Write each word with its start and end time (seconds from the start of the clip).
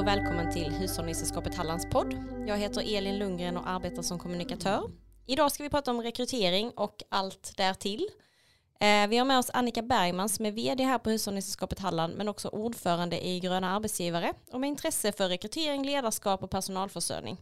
och 0.00 0.06
välkommen 0.06 0.52
till 0.52 0.72
Hushållningssällskapet 0.72 1.54
Hallands 1.54 1.86
podd. 1.90 2.14
Jag 2.46 2.58
heter 2.58 2.96
Elin 2.96 3.18
Lundgren 3.18 3.56
och 3.56 3.68
arbetar 3.68 4.02
som 4.02 4.18
kommunikatör. 4.18 4.90
Idag 5.26 5.52
ska 5.52 5.62
vi 5.62 5.70
prata 5.70 5.90
om 5.90 6.02
rekrytering 6.02 6.70
och 6.70 7.02
allt 7.08 7.56
därtill. 7.56 8.08
Eh, 8.80 9.08
vi 9.08 9.16
har 9.16 9.24
med 9.24 9.38
oss 9.38 9.50
Annika 9.52 9.82
Bergman 9.82 10.28
som 10.28 10.46
är 10.46 10.50
vd 10.50 10.84
här 10.84 10.98
på 10.98 11.10
Hushållningssällskapet 11.10 11.78
Halland 11.78 12.16
men 12.16 12.28
också 12.28 12.48
ordförande 12.48 13.26
i 13.26 13.40
Gröna 13.40 13.70
Arbetsgivare 13.70 14.32
och 14.52 14.60
med 14.60 14.68
intresse 14.68 15.12
för 15.12 15.28
rekrytering, 15.28 15.86
ledarskap 15.86 16.42
och 16.42 16.50
personalförsörjning. 16.50 17.36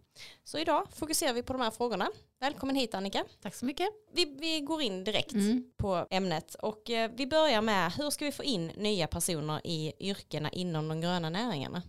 Så 0.44 0.58
idag 0.58 0.86
fokuserar 0.92 1.32
vi 1.32 1.42
på 1.42 1.52
de 1.52 1.62
här 1.62 1.70
frågorna. 1.70 2.08
Välkommen 2.40 2.76
hit 2.76 2.94
Annika. 2.94 3.24
Tack 3.42 3.54
så 3.54 3.64
mycket. 3.64 3.88
Vi, 4.12 4.36
vi 4.40 4.60
går 4.60 4.82
in 4.82 5.04
direkt 5.04 5.32
mm. 5.32 5.64
på 5.76 6.06
ämnet 6.10 6.54
och 6.54 6.90
eh, 6.90 7.10
vi 7.14 7.26
börjar 7.26 7.60
med 7.60 7.92
hur 7.92 8.10
ska 8.10 8.24
vi 8.24 8.32
få 8.32 8.44
in 8.44 8.66
nya 8.66 9.06
personer 9.06 9.60
i 9.64 9.92
yrkena 10.00 10.50
inom 10.50 10.88
de 10.88 11.00
gröna 11.00 11.30
näringarna? 11.30 11.82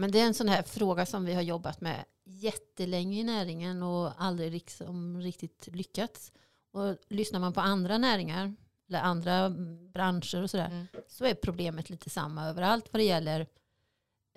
Men 0.00 0.10
det 0.10 0.20
är 0.20 0.26
en 0.26 0.34
sån 0.34 0.48
här 0.48 0.62
fråga 0.62 1.06
som 1.06 1.24
vi 1.24 1.34
har 1.34 1.42
jobbat 1.42 1.80
med 1.80 2.04
jättelänge 2.24 3.20
i 3.20 3.24
näringen 3.24 3.82
och 3.82 4.22
aldrig 4.22 4.52
liksom 4.52 5.20
riktigt 5.20 5.68
lyckats. 5.72 6.32
Och 6.70 6.96
lyssnar 7.08 7.40
man 7.40 7.52
på 7.52 7.60
andra 7.60 7.98
näringar 7.98 8.54
eller 8.88 9.00
andra 9.00 9.50
branscher 9.92 10.42
och 10.42 10.50
sådär 10.50 10.66
mm. 10.66 10.86
så 11.08 11.24
är 11.24 11.34
problemet 11.34 11.90
lite 11.90 12.10
samma 12.10 12.48
överallt 12.48 12.88
vad 12.92 13.00
det 13.00 13.04
gäller 13.04 13.46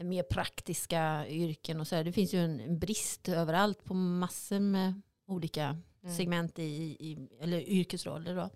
mer 0.04 0.24
praktiska 0.24 1.28
yrken 1.28 1.80
och 1.80 1.88
så. 1.88 2.04
Det 2.04 2.12
finns 2.12 2.34
ju 2.34 2.40
en 2.40 2.80
brist 2.80 3.30
överallt 3.30 3.84
på 3.84 3.94
massor 3.94 4.60
med 4.60 5.02
olika 5.28 5.64
mm. 6.04 6.16
segment 6.16 6.60
i, 6.60 6.64
i, 6.64 7.28
eller 7.40 7.70
yrkesroller. 7.70 8.36
Då. 8.36 8.50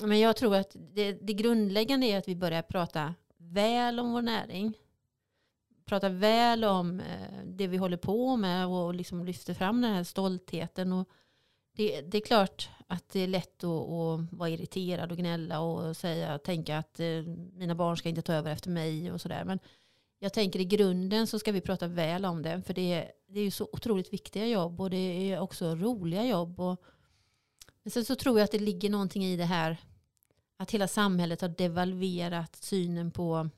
Men 0.06 0.20
jag 0.20 0.36
tror 0.36 0.56
att 0.56 0.76
det, 0.94 1.12
det 1.12 1.32
grundläggande 1.32 2.06
är 2.06 2.18
att 2.18 2.28
vi 2.28 2.36
börjar 2.36 2.62
prata 2.62 3.14
väl 3.36 4.00
om 4.00 4.12
vår 4.12 4.22
näring 4.22 4.74
pratar 5.90 6.10
väl 6.10 6.64
om 6.64 7.00
eh, 7.00 7.44
det 7.44 7.66
vi 7.66 7.76
håller 7.76 7.96
på 7.96 8.36
med 8.36 8.66
och 8.66 8.94
liksom 8.94 9.24
lyfter 9.24 9.54
fram 9.54 9.80
den 9.80 9.94
här 9.94 10.04
stoltheten. 10.04 10.92
Och 10.92 11.08
det, 11.76 12.00
det 12.00 12.18
är 12.18 12.22
klart 12.22 12.68
att 12.86 13.08
det 13.08 13.20
är 13.20 13.26
lätt 13.26 13.64
att, 13.64 13.70
att, 13.70 14.32
vara 14.32 14.48
irriterad 14.48 15.12
och 15.12 15.18
gnälla 15.18 15.60
och 15.60 15.96
säga, 15.96 16.38
tänka 16.38 16.78
att 16.78 17.00
eh, 17.00 17.06
mina 17.52 17.74
barn 17.74 17.96
ska 17.96 18.08
inte 18.08 18.22
ta 18.22 18.32
över 18.32 18.52
efter 18.52 18.70
mig 18.70 19.12
och 19.12 19.20
sådär. 19.20 19.44
Men 19.44 19.58
jag 20.18 20.32
tänker 20.32 20.60
i 20.60 20.64
grunden 20.64 21.26
så 21.26 21.38
ska 21.38 21.52
vi 21.52 21.60
prata 21.60 21.86
väl 21.86 22.24
om 22.24 22.42
det. 22.42 22.62
För 22.62 22.74
det 22.74 22.92
är, 22.92 23.12
det 23.28 23.40
är 23.40 23.44
ju 23.44 23.50
så 23.50 23.68
otroligt 23.72 24.12
viktiga 24.12 24.46
jobb 24.46 24.80
och 24.80 24.90
det 24.90 25.32
är 25.32 25.40
också 25.40 25.74
roliga 25.74 26.24
jobb. 26.24 26.60
Och, 26.60 26.82
men 27.82 27.90
sen 27.90 28.04
så 28.04 28.14
tror 28.14 28.38
jag 28.38 28.44
att 28.44 28.52
det 28.52 28.58
ligger 28.58 28.90
någonting 28.90 29.24
i 29.24 29.36
det 29.36 29.44
här 29.44 29.76
att 30.56 30.70
hela 30.70 30.88
samhället 30.88 31.40
har 31.40 31.48
devalverat 31.48 32.56
synen 32.56 33.10
på 33.10 33.50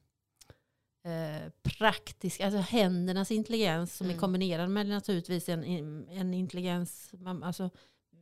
eh, 1.04 1.50
praktisk, 1.62 2.40
alltså 2.40 2.58
händernas 2.58 3.30
intelligens 3.30 3.96
som 3.96 4.04
mm. 4.04 4.16
är 4.16 4.20
kombinerad 4.20 4.70
med 4.70 4.86
naturligtvis 4.86 5.48
en, 5.48 5.64
en 6.08 6.34
intelligens. 6.34 7.10
Man, 7.12 7.42
alltså, 7.42 7.70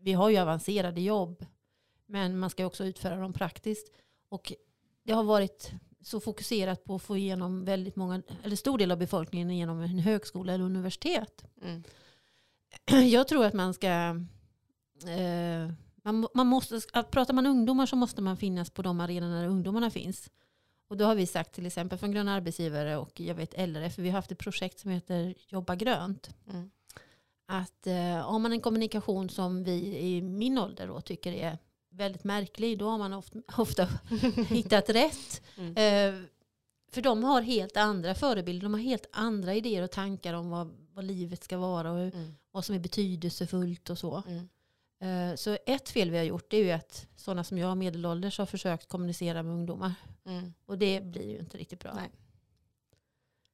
vi 0.01 0.13
har 0.13 0.31
ju 0.31 0.37
avancerade 0.37 1.01
jobb, 1.01 1.47
men 2.07 2.39
man 2.39 2.51
ska 2.51 2.67
också 2.67 2.85
utföra 2.85 3.17
dem 3.17 3.33
praktiskt. 3.33 3.93
Och 4.29 4.53
det 5.03 5.13
har 5.13 5.25
varit 5.25 5.73
så 6.03 6.21
fokuserat 6.21 6.85
på 6.85 6.95
att 6.95 7.03
få 7.03 7.17
igenom 7.17 7.65
väldigt 7.65 7.97
många, 7.97 8.23
eller 8.43 8.57
stor 8.57 8.79
del 8.79 8.91
av 8.91 8.99
befolkningen 8.99 9.57
genom 9.57 9.81
en 9.81 9.99
högskola 9.99 10.53
eller 10.53 10.65
universitet. 10.65 11.45
Mm. 11.63 11.83
Jag 13.11 13.29
tror 13.29 13.45
att 13.45 13.55
man 13.55 13.75
ska, 13.75 13.89
eh, 15.07 15.73
man, 16.03 16.29
man 16.35 16.47
måste, 16.47 16.81
pratar 17.11 17.35
man 17.35 17.47
ungdomar 17.47 17.87
så 17.87 17.97
måste 17.97 18.23
man 18.23 18.37
finnas 18.37 18.71
på 18.71 18.83
de 18.83 19.01
arenorna 19.01 19.41
där 19.41 19.49
ungdomarna 19.49 19.91
finns. 19.91 20.31
Och 20.91 20.97
då 20.97 21.05
har 21.05 21.15
vi 21.15 21.27
sagt 21.27 21.53
till 21.53 21.67
exempel 21.67 21.99
från 21.99 22.13
Gröna 22.13 22.35
Arbetsgivare 22.35 22.97
och 22.97 23.21
jag 23.21 23.35
vet 23.35 23.69
LRF, 23.69 23.95
för 23.95 24.03
vi 24.03 24.09
har 24.09 24.17
haft 24.17 24.33
ett 24.33 24.39
projekt 24.39 24.79
som 24.79 24.91
heter 24.91 25.35
Jobba 25.49 25.75
grönt. 25.75 26.31
Mm. 26.51 26.71
Att 27.47 27.87
eh, 27.87 28.31
har 28.31 28.39
man 28.39 28.53
en 28.53 28.61
kommunikation 28.61 29.29
som 29.29 29.65
vi 29.65 29.99
i 29.99 30.23
min 30.23 30.59
ålder 30.59 30.87
då 30.87 31.01
tycker 31.01 31.33
är 31.33 31.59
väldigt 31.91 32.25
märklig, 32.25 32.79
då 32.79 32.89
har 32.89 32.99
man 32.99 33.13
ofta, 33.13 33.39
ofta 33.57 33.89
hittat 34.49 34.91
rätt. 34.91 35.43
Mm. 35.57 35.77
Eh, 35.77 36.23
för 36.93 37.03
de 37.03 37.25
har 37.25 37.43
helt 37.43 37.77
andra 37.77 38.15
förebilder, 38.15 38.63
de 38.63 38.75
har 38.75 38.81
helt 38.81 39.07
andra 39.13 39.55
idéer 39.55 39.83
och 39.83 39.91
tankar 39.91 40.35
om 40.35 40.51
vad, 40.51 40.71
vad 40.93 41.05
livet 41.05 41.45
ska 41.45 41.59
vara 41.59 41.93
och 41.93 41.99
mm. 41.99 42.35
vad 42.51 42.65
som 42.65 42.75
är 42.75 42.81
betydelsefullt 42.81 43.91
och 43.91 43.99
så. 43.99 44.23
Mm. 44.27 44.49
Eh, 45.01 45.35
så 45.35 45.57
ett 45.67 45.89
fel 45.89 46.11
vi 46.11 46.19
har 46.19 46.25
gjort 46.25 46.53
är 46.53 46.59
ju 46.59 46.71
att 46.71 47.07
sådana 47.17 47.45
som 47.45 47.59
jag, 47.59 47.77
medelålders, 47.77 48.39
har 48.39 48.47
försökt 48.47 48.89
kommunicera 48.89 49.43
med 49.43 49.55
ungdomar. 49.55 49.95
Mm. 50.25 50.53
Och 50.67 50.79
det 50.79 51.05
blir 51.05 51.31
ju 51.31 51.39
inte 51.39 51.59
riktigt 51.59 51.81
bra. 51.81 51.93
Nej. 51.95 52.11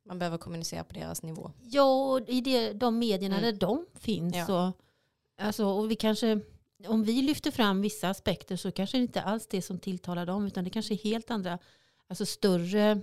Man 0.04 0.18
behöver 0.18 0.38
kommunicera 0.38 0.84
på 0.84 0.94
deras 0.94 1.22
nivå. 1.22 1.52
Ja, 1.62 2.12
och 2.12 2.28
i 2.28 2.40
det, 2.40 2.72
de 2.72 2.98
medierna 2.98 3.38
mm. 3.38 3.50
där 3.50 3.60
de 3.60 3.86
finns. 3.94 4.36
Ja. 4.36 4.68
Och, 4.68 4.74
alltså, 5.44 5.66
och 5.66 5.90
vi 5.90 5.96
kanske, 5.96 6.40
om 6.86 7.04
vi 7.04 7.22
lyfter 7.22 7.50
fram 7.50 7.80
vissa 7.80 8.08
aspekter 8.08 8.56
så 8.56 8.72
kanske 8.72 8.96
det 8.96 9.02
inte 9.02 9.22
alls 9.22 9.46
det 9.46 9.62
som 9.62 9.78
tilltalar 9.78 10.26
dem. 10.26 10.46
Utan 10.46 10.64
det 10.64 10.70
kanske 10.70 10.94
är 10.94 10.98
helt 10.98 11.30
andra, 11.30 11.58
alltså 12.06 12.26
större. 12.26 13.00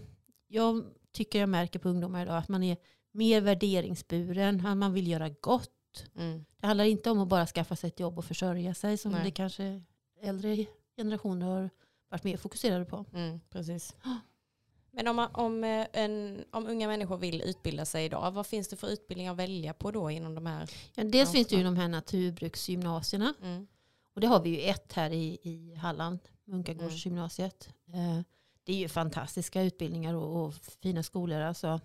Jag 0.47 0.85
tycker 1.11 1.39
jag 1.39 1.49
märker 1.49 1.79
på 1.79 1.89
ungdomar 1.89 2.23
idag 2.23 2.37
att 2.37 2.49
man 2.49 2.63
är 2.63 2.77
mer 3.11 3.41
värderingsburen. 3.41 4.79
Man 4.79 4.93
vill 4.93 5.07
göra 5.07 5.29
gott. 5.29 5.71
Mm. 6.15 6.45
Det 6.57 6.67
handlar 6.67 6.85
inte 6.85 7.11
om 7.11 7.19
att 7.19 7.27
bara 7.27 7.47
skaffa 7.47 7.75
sig 7.75 7.87
ett 7.87 7.99
jobb 7.99 8.17
och 8.17 8.25
försörja 8.25 8.73
sig 8.73 8.97
som 8.97 9.11
Nej. 9.11 9.23
det 9.23 9.31
kanske 9.31 9.81
äldre 10.21 10.65
generationer 10.97 11.45
har 11.45 11.69
varit 12.09 12.23
mer 12.23 12.37
fokuserade 12.37 12.85
på. 12.85 13.05
Mm, 13.13 13.39
precis. 13.49 13.95
Men 14.91 15.07
om, 15.07 15.27
om, 15.33 15.63
eh, 15.63 15.87
en, 15.93 16.43
om 16.51 16.67
unga 16.67 16.87
människor 16.87 17.17
vill 17.17 17.41
utbilda 17.41 17.85
sig 17.85 18.05
idag, 18.05 18.31
vad 18.31 18.47
finns 18.47 18.67
det 18.67 18.75
för 18.75 18.87
utbildningar 18.87 19.31
att 19.31 19.37
välja 19.37 19.73
på 19.73 19.91
då 19.91 20.11
inom 20.11 20.35
de 20.35 20.45
här? 20.45 20.69
Ja, 20.95 21.03
dels 21.03 21.31
finns 21.31 21.47
det 21.47 21.55
ju 21.55 21.63
de 21.63 21.77
här 21.77 21.87
naturbruksgymnasierna. 21.87 23.33
Mm. 23.41 23.67
Och 24.15 24.21
det 24.21 24.27
har 24.27 24.39
vi 24.39 24.49
ju 24.49 24.61
ett 24.61 24.93
här 24.93 25.09
i, 25.09 25.39
i 25.41 25.75
Halland, 25.75 26.19
Munkagårdsgymnasiet. 26.45 27.69
Mm. 27.87 28.17
Eh, 28.17 28.23
det 28.63 28.73
är 28.73 28.77
ju 28.77 28.89
fantastiska 28.89 29.61
utbildningar 29.61 30.13
och, 30.13 30.45
och 30.45 30.53
fina 30.53 31.03
skolor. 31.03 31.39
Alltså. 31.39 31.79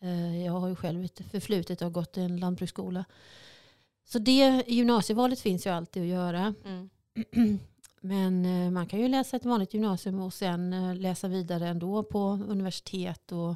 Eh, 0.00 0.44
jag 0.44 0.52
har 0.52 0.68
ju 0.68 0.76
själv 0.76 1.04
ett 1.04 1.30
förflutet 1.30 1.82
och 1.82 1.92
gått 1.92 2.16
i 2.16 2.20
en 2.20 2.36
lantbruksskola. 2.36 3.04
Så 4.04 4.18
det 4.18 4.64
gymnasievalet 4.66 5.40
finns 5.40 5.66
ju 5.66 5.70
alltid 5.70 6.02
att 6.02 6.08
göra. 6.08 6.54
Mm. 6.64 6.90
Men 8.00 8.46
eh, 8.46 8.70
man 8.70 8.86
kan 8.86 9.00
ju 9.00 9.08
läsa 9.08 9.36
ett 9.36 9.44
vanligt 9.44 9.74
gymnasium 9.74 10.20
och 10.20 10.34
sen 10.34 10.72
eh, 10.72 10.94
läsa 10.94 11.28
vidare 11.28 11.68
ändå 11.68 12.02
på 12.02 12.38
universitet. 12.48 13.32
Och, 13.32 13.54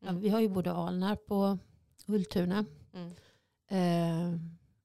ja, 0.00 0.08
mm. 0.08 0.20
vi 0.20 0.28
har 0.28 0.40
ju 0.40 0.48
både 0.48 0.72
Alnarp 0.72 1.30
och 1.30 1.56
Ultuna. 2.06 2.64
Mm. 2.92 3.12
Eh, 3.68 4.40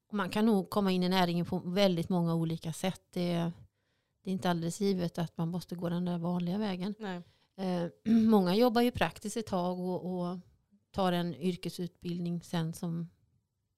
och 0.08 0.14
man 0.14 0.30
kan 0.30 0.46
nog 0.46 0.70
komma 0.70 0.92
in 0.92 1.04
i 1.04 1.10
näringen 1.10 1.46
på 1.46 1.62
väldigt 1.66 2.10
många 2.10 2.36
olika 2.36 2.74
sätt. 2.74 3.02
Det, 3.14 3.52
det, 4.24 4.30
är 4.30 4.34
inte 4.34 4.50
alldeles 4.50 4.82
givet 4.82 5.18
att 5.18 5.38
man 5.38 5.48
måste 5.48 5.76
gå 5.76 5.90
den 5.90 6.06
där 6.06 6.18
vanliga 6.18 6.58
vägen. 6.58 6.96
Eh, 7.58 7.88
många 8.14 8.56
jobbar 8.56 8.82
ju 8.82 8.92
praktiskt 8.92 9.38
ett 9.38 9.48
tag 9.48 9.80
och, 9.80 10.06
och 10.06 10.38
tar 10.92 11.12
en 11.12 11.36
yrkesutbildning 11.36 12.44
sen 12.44 12.74
som 12.74 13.10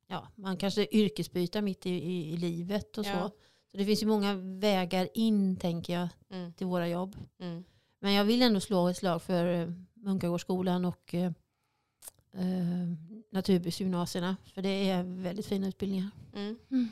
ja, 0.07 0.27
man 0.35 0.57
kanske 0.57 0.87
yrkesbyter 0.91 1.61
mitt 1.61 1.85
i, 1.85 1.89
i, 1.89 2.33
i 2.33 2.37
livet 2.37 2.97
och 2.97 3.05
ja. 3.05 3.13
så. 3.13 3.31
Så 3.71 3.77
det 3.77 3.85
finns 3.85 4.03
ju 4.03 4.07
många 4.07 4.35
vägar 4.35 5.09
in 5.13 5.55
tänker 5.55 5.93
jag 5.93 6.07
mm. 6.29 6.53
till 6.53 6.67
våra 6.67 6.87
jobb. 6.87 7.15
Mm. 7.39 7.63
Men 7.99 8.13
jag 8.13 8.23
vill 8.23 8.41
ändå 8.41 8.59
slå 8.59 8.87
ett 8.87 8.97
slag 8.97 9.21
för 9.21 9.61
eh, 9.61 9.69
Munkagårdsskolan 9.93 10.85
och 10.85 11.13
eh, 11.13 11.31
eh, 12.33 12.93
naturbruksgymnasierna. 13.31 14.37
För 14.53 14.61
det 14.61 14.89
är 14.89 15.03
väldigt 15.03 15.45
fina 15.45 15.67
utbildningar. 15.67 16.09
Mm. 16.33 16.57
mm. 16.71 16.89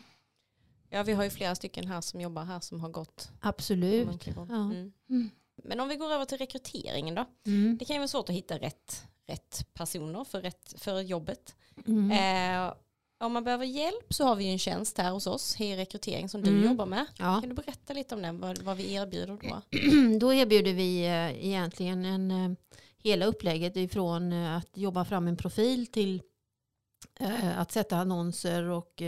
Ja, 0.90 1.04
vi 1.04 1.14
har 1.14 1.24
ju 1.24 1.30
flera 1.30 1.56
stycken 1.56 1.88
här 1.88 2.02
som 2.02 2.22
jobbar 2.22 2.44
här 2.44 2.60
som 2.60 2.80
har 2.80 2.90
gått. 2.90 3.31
Absolut. 3.40 4.28
Ja. 4.28 4.42
Mm. 4.42 4.94
Mm. 5.10 5.30
Men 5.56 5.80
om 5.80 5.88
vi 5.88 5.95
går 5.95 6.12
över 6.12 6.25
till 6.25 6.38
rekryteringen 6.38 7.16
då. 7.16 7.25
Det 7.80 7.86
kan 7.86 7.94
ju 7.94 8.00
vara 8.00 8.07
svårt 8.07 8.30
att 8.30 8.36
hitta 8.36 8.57
rätt, 8.57 9.07
rätt 9.31 9.66
personer 9.74 10.24
för, 10.24 10.42
rätt, 10.42 10.74
för 10.78 11.01
jobbet. 11.01 11.56
Eh, 11.86 12.74
om 13.22 13.33
man 13.33 13.44
behöver 13.44 13.66
hjälp 13.66 14.13
så 14.13 14.25
har 14.25 14.36
vi 14.36 14.44
ju 14.44 14.51
en 14.51 14.60
tjänst 14.60 14.98
här 14.98 15.12
hos 15.12 15.28
oss, 15.28 15.56
Hej 15.56 15.75
Rekrytering, 15.75 16.30
som 16.30 16.42
du 16.42 16.50
mm. 16.50 16.63
jobbar 16.63 16.86
med. 16.86 17.06
Ja. 17.18 17.39
Kan 17.42 17.50
du 17.50 17.56
berätta 17.56 17.94
lite 17.94 18.16
om 18.16 18.22
den, 18.22 18.39
vad, 18.39 18.62
vad 18.62 18.78
vi 18.78 18.94
erbjuder 18.94 19.28
då? 19.28 19.62
då 20.19 20.33
erbjuder 20.33 20.74
vi 20.74 21.06
eh, 21.06 21.45
egentligen 21.45 22.06
en, 22.06 22.31
eh, 22.31 22.57
hela 22.98 23.25
upplägget 23.25 23.78
ifrån 23.78 24.33
eh, 24.33 24.56
att 24.56 24.78
jobba 24.78 25.06
fram 25.06 25.28
en 25.28 25.38
profil 25.38 25.88
till 25.88 26.22
att 27.56 27.72
sätta 27.72 27.98
annonser 27.98 28.63
och 28.63 29.01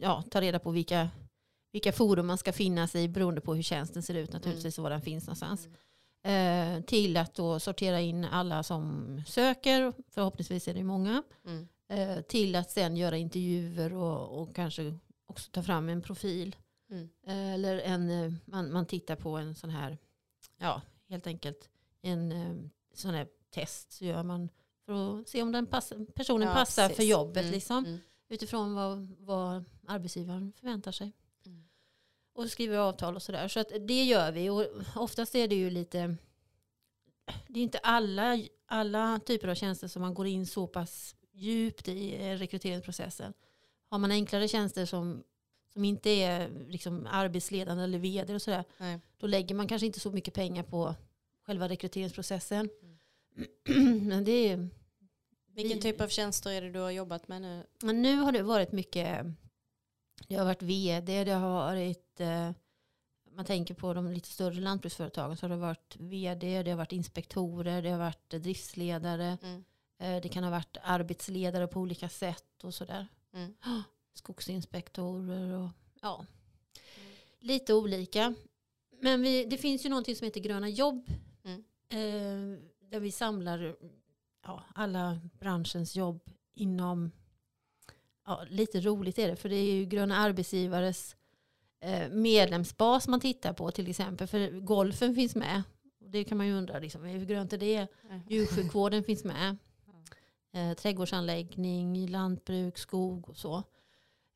ja, 0.00 0.24
ta 0.30 0.40
reda 0.40 0.58
på 0.58 0.70
vilka, 0.70 1.08
vilka 1.72 1.92
forum 1.92 2.26
man 2.26 2.38
ska 2.38 2.52
finnas 2.52 2.94
i 2.94 3.08
beroende 3.08 3.40
på 3.40 3.54
hur 3.54 3.62
tjänsten 3.62 4.02
ser 4.02 4.14
ut 4.14 4.32
naturligtvis 4.32 4.78
mm. 4.78 4.82
och 4.82 4.90
var 4.90 4.90
den 4.90 5.02
finns 5.02 5.26
någonstans. 5.26 5.66
Mm. 5.66 5.76
Till 6.86 7.16
att 7.16 7.34
då 7.34 7.60
sortera 7.60 8.00
in 8.00 8.24
alla 8.24 8.62
som 8.62 9.22
söker, 9.26 9.92
förhoppningsvis 10.10 10.68
är 10.68 10.74
det 10.74 10.84
många. 10.84 11.22
Mm. 11.46 11.68
Eh, 11.88 12.20
till 12.22 12.56
att 12.56 12.70
sen 12.70 12.96
göra 12.96 13.16
intervjuer 13.16 13.94
och, 13.94 14.42
och 14.42 14.54
kanske 14.54 14.94
också 15.26 15.50
ta 15.50 15.62
fram 15.62 15.88
en 15.88 16.02
profil. 16.02 16.56
Mm. 16.90 17.08
Eh, 17.26 17.54
eller 17.54 17.78
en, 17.78 18.10
eh, 18.10 18.32
man, 18.44 18.72
man 18.72 18.86
tittar 18.86 19.16
på 19.16 19.36
en 19.36 19.54
sån 19.54 19.70
här, 19.70 19.98
ja 20.58 20.82
helt 21.08 21.26
enkelt 21.26 21.68
en 22.02 22.70
sån 22.94 23.14
här 23.14 23.28
test 23.50 23.92
så 23.92 24.04
gör 24.04 24.22
man 24.22 24.48
för 24.86 25.20
att 25.20 25.28
se 25.28 25.42
om 25.42 25.52
den 25.52 25.66
pass, 25.66 25.92
personen 26.14 26.48
Ja, 26.48 26.54
passar 26.54 26.82
precis. 26.82 26.96
för 26.96 27.04
jobbet. 27.04 27.42
Mm, 27.42 27.52
Liksom, 27.52 27.84
mm. 27.84 27.98
Utifrån 28.28 28.74
vad, 28.74 29.16
vad 29.18 29.64
arbetsgivaren 29.86 30.52
förväntar 30.56 30.92
sig. 30.92 31.12
Och 32.32 32.50
skriver 32.50 32.78
avtal 32.78 33.16
och 33.16 33.22
sådär. 33.22 33.48
Så 33.48 33.60
att 33.60 33.72
det 33.80 34.04
gör 34.04 34.32
vi. 34.32 34.50
Och 34.50 34.66
oftast 34.96 35.34
är 35.34 35.48
det 35.48 35.54
ju 35.54 35.70
lite... 35.70 36.16
Det 37.48 37.60
är 37.60 37.62
inte 37.62 37.78
alla, 37.78 38.38
alla 38.66 39.20
typer 39.26 39.48
av 39.48 39.54
tjänster 39.54 39.88
som 39.88 40.02
man 40.02 40.14
går 40.14 40.26
in 40.26 40.46
så 40.46 40.66
pass 40.66 41.16
djupt 41.32 41.88
i 41.88 42.14
eh, 42.14 42.36
rekryteringsprocessen. 42.38 43.32
Har 43.88 43.98
man 43.98 44.10
enklare 44.10 44.48
tjänster 44.48 44.86
som, 44.86 45.22
som 45.72 45.84
inte 45.84 46.10
är 46.10 46.50
liksom 46.68 47.06
arbetsledande 47.10 47.84
eller 47.84 47.98
vd 47.98 48.34
och 48.34 48.42
sådär. 48.42 48.64
Nej. 48.78 49.00
Då 49.18 49.26
lägger 49.26 49.54
man 49.54 49.68
kanske 49.68 49.86
inte 49.86 50.00
så 50.00 50.10
mycket 50.10 50.34
pengar 50.34 50.62
på 50.62 50.94
själva 51.46 51.68
rekryteringsprocessen. 51.68 52.70
Mm. 53.66 54.06
Men 54.08 54.24
det 54.24 54.48
är, 54.48 54.68
Vilken 55.54 55.78
Vi- 55.78 55.82
typ 55.82 56.00
av 56.00 56.08
tjänster 56.08 56.50
är 56.52 56.62
det 56.62 56.70
du 56.70 56.78
har 56.78 56.90
jobbat 56.90 57.28
med 57.28 57.42
nu? 57.42 57.66
Men 57.82 58.02
nu 58.02 58.16
har 58.16 58.32
det 58.32 58.42
varit 58.42 58.72
mycket, 58.72 59.26
det 60.28 60.34
har 60.34 60.44
varit 60.44 60.62
vd, 60.62 61.24
det 61.24 61.32
har 61.32 61.50
varit, 61.50 62.09
eh, 62.20 62.50
man 63.32 63.44
tänker 63.44 63.74
på 63.74 63.94
de 63.94 64.12
lite 64.12 64.28
större 64.28 64.60
lantbruksföretagen 64.60 65.36
så 65.36 65.44
har 65.46 65.50
det 65.50 65.56
varit 65.56 65.96
vd, 65.98 66.62
det 66.62 66.70
har 66.70 66.78
varit 66.78 66.92
inspektorer, 66.92 67.82
det 67.82 67.90
har 67.90 67.98
varit 67.98 68.30
driftsledare, 68.30 69.38
Mm. 69.42 69.64
eh, 69.98 70.22
det 70.22 70.28
kan 70.28 70.44
ha 70.44 70.50
varit 70.50 70.76
arbetsledare 70.82 71.66
på 71.66 71.80
olika 71.80 72.08
sätt 72.08 72.64
och 72.64 72.74
sådär. 72.74 73.06
Mm. 73.32 73.54
Skogsinspektorer 74.14 75.52
och 75.58 75.68
ja, 76.00 76.26
lite 77.40 77.74
olika. 77.74 78.34
Men 79.02 79.22
vi, 79.22 79.44
det 79.44 79.56
finns 79.58 79.84
ju 79.84 79.88
någonting 79.88 80.16
som 80.16 80.24
heter 80.24 80.40
gröna 80.40 80.68
jobb. 80.68 81.10
Mm. 81.44 81.64
Eh, 81.88 82.58
där 82.90 83.00
vi 83.00 83.12
samlar 83.12 83.76
ja, 84.44 84.64
alla 84.74 85.20
branschens 85.40 85.96
jobb 85.96 86.30
inom, 86.54 87.10
ja, 88.26 88.44
lite 88.50 88.80
roligt 88.80 89.18
är 89.18 89.28
det, 89.28 89.36
för 89.36 89.48
det 89.48 89.56
är 89.56 89.74
ju 89.74 89.84
gröna 89.84 90.16
arbetsgivares 90.16 91.16
medlemsbas 92.10 93.08
man 93.08 93.20
tittar 93.20 93.52
på 93.52 93.70
till 93.70 93.90
exempel. 93.90 94.26
För 94.26 94.60
golfen 94.60 95.14
finns 95.14 95.34
med. 95.36 95.62
Och 96.00 96.10
Det 96.10 96.24
kan 96.24 96.38
man 96.38 96.46
ju 96.46 96.52
undra, 96.52 96.78
liksom, 96.78 97.04
hur 97.04 97.24
grönt 97.26 97.52
är 97.52 97.58
det? 97.58 97.86
Djursjukvården 98.28 99.04
finns 99.04 99.24
med. 99.24 99.56
Eh, 100.52 100.74
trädgårdsanläggning, 100.76 102.06
lantbruk, 102.08 102.78
skog 102.78 103.28
och 103.28 103.36
så. 103.36 103.56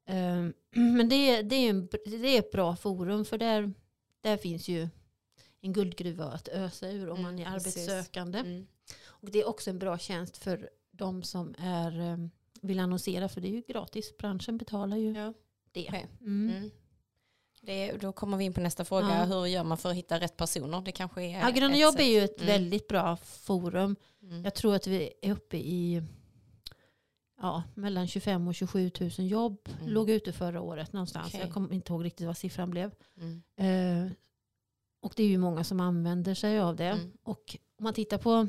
Eh, 0.07 0.47
men 0.71 1.09
det, 1.09 1.43
det, 1.43 1.57
är 1.57 1.71
en, 1.71 1.89
det 2.07 2.29
är 2.29 2.39
ett 2.39 2.51
bra 2.53 2.77
forum 2.77 3.25
för 3.25 3.39
där, 3.39 3.73
där 4.21 4.37
finns 4.37 4.69
ju 4.69 4.89
en 5.61 5.73
guldgruva 5.73 6.25
att 6.25 6.49
ösa 6.49 6.91
ur 6.91 7.09
om 7.11 7.23
man 7.23 7.39
är 7.39 7.43
Mm, 7.43 7.55
arbetssökande. 7.55 8.39
Mm. 8.39 8.67
Och 9.07 9.31
det 9.31 9.41
är 9.41 9.49
också 9.49 9.71
en 9.71 9.79
bra 9.79 9.99
tjänst 9.99 10.37
för 10.37 10.71
de 10.91 11.23
som 11.23 11.55
är, 11.59 12.01
eh, 12.01 12.17
vill 12.63 12.79
annonsera 12.81 13.29
för 13.29 13.41
det 13.41 13.49
är 13.49 13.53
ju 13.53 13.63
gratis. 13.69 14.17
Branschen 14.17 14.59
betalar 14.59 14.97
ju 14.97 15.13
Ja. 15.13 15.33
det. 15.73 15.87
Okej. 15.89 16.07
Mm. 16.21 16.71
Det, 17.67 17.93
då 17.93 18.13
kommer 18.13 18.37
vi 18.37 18.45
in 18.45 18.55
på 18.55 18.61
nästa 18.61 18.85
fråga. 18.85 19.09
Ja. 19.19 19.25
Hur 19.25 19.47
gör 19.47 19.65
man 19.65 19.79
för 19.79 19.89
att 19.91 19.97
hitta 19.97 20.21
rätt 20.21 20.37
personer? 20.37 20.81
Det 20.81 20.93
kanske 20.93 21.23
är 21.23 21.41
Ja, 21.41 21.51
Gröna 21.51 21.77
jobb 21.77 21.93
sätt. 21.93 22.01
är 22.01 22.05
ju 22.05 22.21
ett 22.25 22.37
Mm. 22.41 22.47
väldigt 22.47 22.89
bra 22.89 23.17
forum. 23.17 23.97
Mm. 24.23 24.45
Jag 24.45 24.55
tror 24.55 24.75
att 24.75 24.87
vi 24.87 25.13
är 25.23 25.33
uppe 25.33 25.57
i 25.57 26.03
ja, 27.41 27.63
mellan 27.75 28.09
25 28.09 28.49
och 28.49 28.55
27 28.55 28.91
000 29.01 29.11
jobb. 29.19 29.69
Mm. 29.81 29.89
Låg 29.93 30.11
ute 30.11 30.33
förra 30.33 30.61
året 30.61 30.93
någonstans. 30.93 31.27
Okej. 31.29 31.41
Jag 31.41 31.53
kommer 31.53 31.73
inte 31.73 31.93
ihåg 31.93 32.05
riktigt 32.05 32.27
vad 32.27 32.37
siffran 32.37 32.71
blev. 32.71 32.91
Mm. 33.17 33.43
Eh, 34.07 34.13
och 35.03 35.13
det 35.17 35.23
är 35.23 35.29
ju 35.29 35.39
många 35.39 35.65
som 35.65 35.81
använder 35.81 36.35
sig 36.35 36.61
av 36.61 36.77
det. 36.77 36.85
Mm. 36.85 37.13
Och 37.23 37.57
om 37.79 37.85
man 37.85 37.95
tittar 37.95 38.19
på 38.19 38.49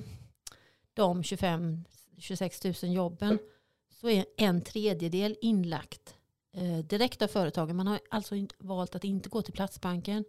de 0.94 1.21
25-26 1.23 2.85
000 2.85 2.94
jobben 2.95 3.39
så 4.01 4.09
är 4.09 4.25
en 4.38 4.61
tredjedel 4.61 5.35
inlagt 5.41 6.14
eh, 6.56 6.78
direkt 6.80 7.22
av 7.22 7.28
företagen. 7.28 7.75
Man 7.75 7.88
har 7.88 8.00
alltså 8.10 8.36
valt 8.57 8.96
att 8.96 9.04
inte 9.04 9.30
gå 9.30 9.42
till 9.42 9.54
Platsbanken 9.54 10.25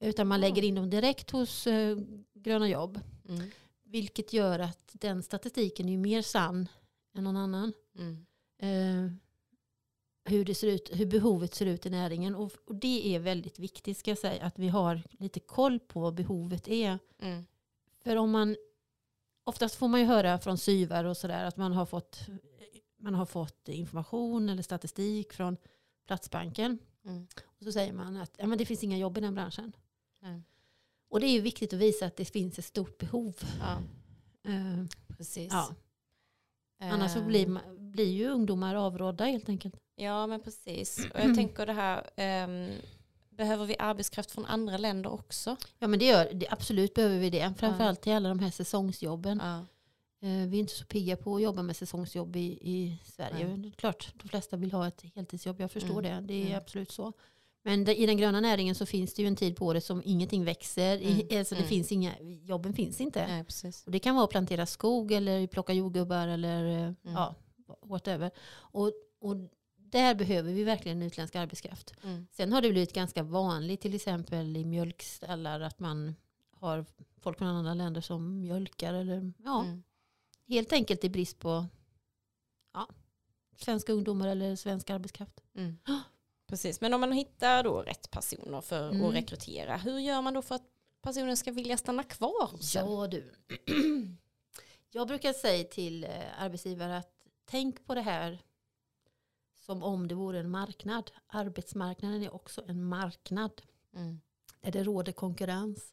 utan 0.00 0.26
man 0.28 0.40
Ja. 0.42 0.48
lägger 0.48 0.62
in 0.64 0.74
dem 0.74 0.90
direkt 0.90 1.30
hos 1.30 1.66
eh, 1.66 1.98
Gröna 2.34 2.68
jobb. 2.68 3.00
Mm. 3.28 3.50
Vilket 3.84 4.32
gör 4.32 4.58
att 4.58 4.90
den 4.92 5.22
statistiken 5.22 5.88
är 5.88 5.98
mer 5.98 6.22
sann 6.22 6.68
än 7.14 7.24
någon 7.24 7.36
annan. 7.36 7.72
Mm. 7.98 8.26
Eh, 8.58 9.12
hur, 10.24 10.44
det 10.44 10.54
ser 10.54 10.68
ut, 10.68 10.90
hur 10.92 11.06
behovet 11.06 11.54
ser 11.54 11.66
ut 11.66 11.86
i 11.86 11.90
näringen. 11.90 12.34
Och, 12.34 12.52
och 12.64 12.74
det 12.74 13.14
är 13.14 13.18
väldigt 13.18 13.58
viktigt 13.58 13.98
ska 13.98 14.10
jag 14.10 14.18
säga, 14.18 14.44
att 14.44 14.58
vi 14.58 14.68
har 14.68 15.02
lite 15.10 15.40
koll 15.40 15.80
på 15.80 16.00
vad 16.00 16.14
behovet 16.14 16.68
är. 16.68 16.98
Mm. 17.18 17.44
För 18.04 18.16
om 18.16 18.30
man, 18.30 18.56
oftast 19.44 19.74
får 19.74 19.88
man 19.88 20.00
ju 20.00 20.06
höra 20.06 20.38
från 20.38 20.58
syvar 20.58 21.04
och 21.04 21.16
sådär 21.16 21.44
att 21.44 21.56
man 21.56 21.72
har, 21.72 21.86
fått, 21.86 22.18
man 23.04 23.14
har 23.14 23.26
fått 23.26 23.68
information 23.68 24.48
eller 24.48 24.62
statistik 24.62 25.32
från 25.32 25.56
Platsbanken. 26.06 26.78
Mm. 27.04 27.26
Och 27.58 27.64
så 27.64 27.72
säger 27.72 27.92
man 27.92 28.16
att 28.16 28.30
ja, 28.38 28.46
men 28.46 28.58
det 28.58 28.66
finns 28.66 28.84
inga 28.84 28.98
jobb 28.98 29.18
i 29.18 29.20
den 29.20 29.34
branschen. 29.34 29.72
Nej. 30.20 30.42
Och 31.08 31.20
det 31.20 31.26
är 31.26 31.30
ju 31.32 31.40
viktigt 31.40 31.72
att 31.72 31.78
visa 31.78 32.06
att 32.06 32.16
det 32.16 32.24
finns 32.24 32.58
ett 32.58 32.64
stort 32.64 32.98
behov. 32.98 33.34
Ja, 33.60 33.78
Eh, 34.46 34.84
precis. 35.16 35.52
ja. 35.52 35.68
Annars 36.80 37.12
så 37.12 37.22
blir, 37.22 37.60
blir 37.78 38.12
ju 38.12 38.28
ungdomar 38.28 38.74
avrådda 38.74 39.24
helt 39.24 39.48
enkelt. 39.48 39.74
Ja, 39.96 40.26
men 40.26 40.42
precis. 40.42 41.06
Och 41.14 41.20
jag 41.20 41.34
tänker 41.34 41.66
det 41.66 41.72
här, 41.72 42.10
ehm, 42.16 42.70
behöver 43.30 43.66
vi 43.66 43.76
arbetskraft 43.78 44.30
från 44.30 44.44
andra 44.46 44.76
länder 44.76 45.12
också? 45.12 45.56
Ja 45.78 45.86
men 45.88 45.98
det 45.98 46.04
gör 46.04 46.32
det, 46.34 46.48
absolut 46.50 46.94
behöver 46.94 47.18
vi 47.18 47.30
det. 47.30 47.54
Framförallt 47.58 48.00
till 48.00 48.12
alla 48.12 48.28
de 48.28 48.38
här 48.38 48.50
säsongsjobben. 48.50 49.40
Ja. 49.44 49.66
Eh, 50.24 50.48
vi 50.48 50.56
är 50.56 50.60
inte 50.60 50.72
så 50.74 50.84
pigga 50.84 51.16
på 51.16 51.36
att 51.36 51.42
jobba 51.42 51.62
med 51.62 51.76
säsongsjobb 51.76 52.36
i, 52.36 52.58
i 52.60 52.98
Sverige. 53.04 53.46
Nej. 53.48 53.56
Det 53.58 53.68
är 53.68 53.72
klart, 53.72 54.12
de 54.22 54.28
flesta 54.28 54.56
vill 54.56 54.72
ha 54.72 54.88
ett 54.88 55.02
heltidsjobb. 55.14 55.60
Jag 55.60 55.70
förstår 55.70 55.98
Mm. 56.06 56.26
det. 56.26 56.32
Det 56.34 56.42
är 56.42 56.46
Mm. 56.46 56.58
absolut 56.58 56.90
så. 56.90 57.12
Men 57.66 57.84
det, 57.84 57.96
i 58.00 58.06
den 58.06 58.16
gröna 58.16 58.40
näringen 58.40 58.74
så 58.74 58.86
finns 58.86 59.14
det 59.14 59.22
ju 59.22 59.28
en 59.28 59.36
tid 59.36 59.56
på 59.56 59.66
året 59.66 59.84
som 59.84 60.02
ingenting 60.04 60.44
växer. 60.44 60.96
Mm. 61.02 61.38
alltså 61.38 61.54
det 61.54 61.60
Mm. 61.60 61.68
finns 61.68 61.92
inga, 61.92 62.12
jobben 62.42 62.72
finns 62.74 63.00
inte. 63.00 63.26
Nej. 63.26 63.44
Och 63.86 63.92
det 63.92 63.98
kan 63.98 64.14
vara 64.14 64.24
att 64.24 64.30
plantera 64.30 64.66
skog 64.66 65.12
eller 65.12 65.46
plocka 65.46 65.72
jordgubbar 65.72 66.28
eller 66.28 66.64
eh, 66.66 66.82
Mm. 66.82 66.96
ja, 67.02 67.34
whatever. 67.82 68.30
Och, 68.56 68.92
och 69.20 69.36
där 69.76 70.14
behöver 70.14 70.52
vi 70.52 70.64
verkligen 70.64 71.02
utländsk 71.02 71.36
arbetskraft. 71.36 71.94
Mm. 72.04 72.26
Sen 72.32 72.52
har 72.52 72.62
det 72.62 72.70
blivit 72.70 72.92
ganska 72.92 73.22
vanligt 73.22 73.80
till 73.80 73.94
exempel 73.94 74.56
i 74.56 74.64
mjölkstallar 74.64 75.60
att 75.60 75.80
man 75.80 76.14
har 76.60 76.84
folk 77.20 77.38
från 77.38 77.48
andra 77.48 77.74
länder 77.74 78.00
som 78.00 78.40
mjölkar 78.40 78.94
eller 78.94 79.32
ja, 79.44 79.62
Mm. 79.64 79.82
Helt 80.48 80.72
enkelt 80.72 81.04
i 81.04 81.08
brist 81.08 81.38
på 81.38 81.66
ja, 82.72 82.88
svenska 83.56 83.92
ungdomar 83.92 84.28
eller 84.28 84.56
svensk 84.56 84.90
arbetskraft. 84.90 85.40
Mm. 85.54 85.78
Precis, 86.46 86.80
men 86.80 86.94
om 86.94 87.00
man 87.00 87.12
hittar 87.12 87.62
då 87.62 87.82
rätt 87.82 88.10
personer 88.10 88.60
för 88.60 88.90
Mm. 88.90 89.04
att 89.04 89.14
rekrytera, 89.14 89.76
hur 89.76 89.98
gör 89.98 90.22
man 90.22 90.34
då 90.34 90.42
för 90.42 90.54
att 90.54 90.66
personen 91.02 91.36
ska 91.36 91.52
vilja 91.52 91.76
stanna 91.76 92.02
kvar? 92.02 92.50
Ja 92.74 93.06
du. 93.06 93.32
Jag 94.90 95.08
brukar 95.08 95.32
säga 95.32 95.64
till 95.64 96.04
eh, 96.04 96.42
arbetsgivare 96.42 96.96
att 96.96 97.26
tänk 97.44 97.86
på 97.86 97.94
det 97.94 98.00
här 98.00 98.38
som 99.54 99.82
om 99.82 100.08
det 100.08 100.14
vore 100.14 100.40
en 100.40 100.50
marknad. 100.50 101.10
Arbetsmarknaden 101.26 102.22
är 102.22 102.34
också 102.34 102.64
en 102.68 102.84
marknad. 102.84 103.62
Mm. 103.94 104.20
där 104.60 104.72
det 104.72 104.82
råder 104.82 105.12
konkurrens. 105.12 105.92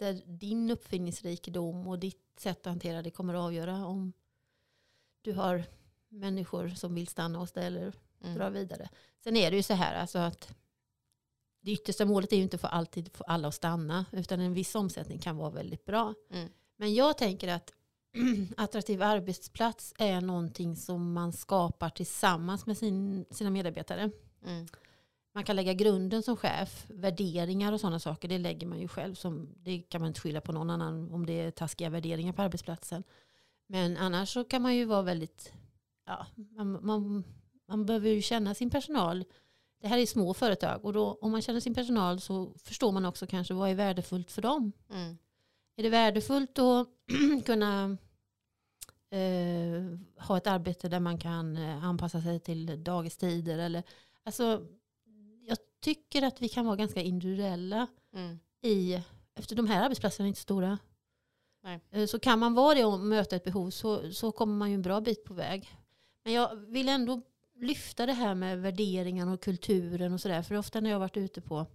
Där 0.00 0.22
din 0.26 0.70
uppfinningsrikedom 0.70 1.86
och 1.86 1.98
ditt 1.98 2.40
sätt 2.40 2.58
att 2.58 2.66
hantera 2.66 3.02
det 3.02 3.10
kommer 3.10 3.34
att 3.34 3.40
avgöra 3.40 3.86
om 3.86 4.12
du 5.22 5.32
har 5.32 5.64
människor 6.08 6.68
som 6.68 6.94
vill 6.94 7.08
stanna 7.08 7.38
hos 7.38 7.52
dig 7.52 7.66
eller 7.66 7.92
Mm. 8.24 8.34
dra 8.38 8.50
vidare. 8.50 8.88
Sen 9.24 9.36
är 9.36 9.50
det 9.50 9.56
ju 9.56 9.62
så 9.62 9.74
här 9.74 9.94
alltså 9.94 10.18
att 10.18 10.54
det 11.60 11.72
yttersta 11.72 12.04
målet 12.04 12.32
är 12.32 12.36
ju 12.36 12.42
inte 12.42 12.58
för 12.58 12.68
alltid 12.68 13.12
få 13.12 13.24
alla 13.24 13.48
att 13.48 13.54
stanna 13.54 14.06
utan 14.12 14.40
en 14.40 14.54
viss 14.54 14.74
omsättning 14.74 15.18
kan 15.18 15.36
vara 15.36 15.50
väldigt 15.50 15.84
bra. 15.84 16.14
Mm. 16.30 16.48
Men 16.76 16.94
jag 16.94 17.18
tänker 17.18 17.48
att 17.48 17.72
attraktiv 18.56 19.02
arbetsplats 19.02 19.94
är 19.98 20.20
någonting 20.20 20.76
som 20.76 21.12
man 21.12 21.32
skapar 21.32 21.90
tillsammans 21.90 22.66
med 22.66 22.78
sin, 22.78 23.24
sina 23.30 23.50
medarbetare. 23.50 24.10
Mm. 24.44 24.66
Man 25.32 25.44
kan 25.44 25.56
lägga 25.56 25.72
grunden 25.72 26.22
som 26.22 26.36
chef, 26.36 26.84
värderingar 26.88 27.72
och 27.72 27.80
sådana 27.80 27.98
saker, 27.98 28.28
det 28.28 28.38
lägger 28.38 28.66
man 28.66 28.80
ju 28.80 28.88
själv. 28.88 29.14
Som, 29.14 29.48
det 29.56 29.78
kan 29.78 30.00
man 30.00 30.08
inte 30.08 30.20
skylla 30.20 30.40
på 30.40 30.52
någon 30.52 30.70
annan 30.70 31.10
om 31.12 31.26
det 31.26 31.40
är 31.40 31.50
taskiga 31.50 31.90
värderingar 31.90 32.32
på 32.32 32.42
arbetsplatsen. 32.42 33.04
Men 33.66 33.96
annars 33.96 34.32
så 34.32 34.44
kan 34.44 34.62
man 34.62 34.76
ju 34.76 34.84
vara 34.84 35.02
väldigt, 35.02 35.52
ja, 36.06 36.26
man, 36.36 36.86
man, 36.86 37.24
man 37.68 37.86
behöver 37.86 38.08
ju 38.08 38.22
känna 38.22 38.54
sin 38.54 38.70
personal. 38.70 39.24
Det 39.80 39.88
här 39.88 39.98
är 39.98 40.06
små 40.06 40.34
företag 40.34 40.84
och 40.84 40.92
då, 40.92 41.18
om 41.20 41.32
man 41.32 41.42
känner 41.42 41.60
sin 41.60 41.74
personal 41.74 42.20
så 42.20 42.52
förstår 42.64 42.92
man 42.92 43.04
också 43.04 43.26
kanske 43.26 43.54
vad 43.54 43.70
är 43.70 43.74
värdefullt 43.74 44.30
för 44.30 44.42
dem. 44.42 44.72
Mm. 44.90 45.18
Är 45.76 45.82
det 45.82 45.90
värdefullt 45.90 46.58
att 46.58 46.88
kunna 47.46 47.96
eh, 49.10 49.98
ha 50.26 50.36
ett 50.36 50.46
arbete 50.46 50.88
där 50.88 51.00
man 51.00 51.18
kan 51.18 51.56
eh, 51.56 51.84
anpassa 51.84 52.20
sig 52.20 52.40
till 52.40 52.84
dagistider? 52.84 53.58
Eller, 53.58 53.82
alltså, 54.24 54.66
tycker 55.80 56.22
att 56.22 56.42
vi 56.42 56.48
kan 56.48 56.66
vara 56.66 56.76
ganska 56.76 57.02
individuella 57.02 57.86
Mm. 58.12 58.38
i, 58.62 59.02
efter 59.34 59.56
de 59.56 59.66
här 59.66 59.82
arbetsplatserna 59.84 60.26
är 60.26 60.28
inte 60.28 60.40
stora. 60.40 60.78
Nej. 61.62 61.80
Eh, 61.90 62.06
Så 62.06 62.18
kan 62.18 62.38
man 62.38 62.54
vara 62.54 62.74
det 62.74 62.84
och 62.84 63.00
möta 63.00 63.36
ett 63.36 63.44
behov 63.44 63.70
så, 63.70 64.12
så 64.12 64.32
kommer 64.32 64.54
man 64.54 64.68
ju 64.70 64.74
en 64.74 64.82
bra 64.82 65.00
bit 65.00 65.24
på 65.24 65.34
väg. 65.34 65.70
Men 66.24 66.32
jag 66.32 66.56
vill 66.56 66.88
ändå 66.88 67.20
lyfta 67.54 68.06
det 68.06 68.12
här 68.12 68.34
med 68.34 68.58
värderingar 68.62 69.26
och 69.32 69.40
kulturen 69.42 70.12
och 70.12 70.20
sådär. 70.20 70.42
För 70.42 70.54
ofta 70.54 70.80
när 70.80 70.90
jag 70.90 70.98
varit 70.98 71.16
ute 71.16 71.40
på 71.40 71.66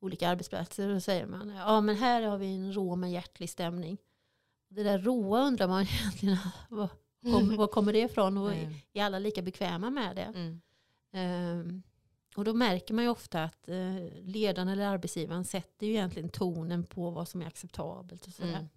olika 0.00 0.28
arbetsplatser 0.28 0.94
då 0.94 1.00
säger 1.00 1.26
man 1.26 1.48
ja 1.48 1.80
men 1.80 1.96
här 1.96 2.22
har 2.22 2.38
vi 2.38 2.54
en 2.54 2.72
rå 2.72 2.96
men 2.96 3.10
hjärtlig 3.10 3.50
stämning. 3.50 3.98
Det 4.68 4.82
där 4.82 4.98
råa 4.98 5.40
undrar 5.46 5.68
man 5.68 5.82
egentligen 6.00 6.38
var, 6.68 6.88
kom, 7.22 7.56
var 7.56 7.66
kommer 7.66 7.92
det 7.92 7.98
ifrån 8.00 8.38
och 8.38 8.52
är 8.92 9.04
alla 9.04 9.18
lika 9.18 9.42
bekväma 9.42 9.90
med 9.90 10.16
det? 10.16 10.22
Mm. 10.22 10.60
Ehm, 11.12 11.82
och 12.36 12.44
då 12.44 12.54
märker 12.54 12.94
man 12.94 13.04
ju 13.04 13.10
ofta 13.10 13.44
att 13.44 13.68
eh, 13.68 13.94
ledaren 14.22 14.68
eller 14.68 14.86
arbetsgivaren 14.86 15.44
sätter 15.44 15.86
ju 15.86 15.92
egentligen 15.92 16.28
tonen 16.28 16.84
på 16.84 17.10
vad 17.10 17.28
som 17.28 17.42
är 17.42 17.46
acceptabelt 17.46 18.26
och 18.26 18.32
sådär. 18.32 18.50
Mm. 18.50 18.68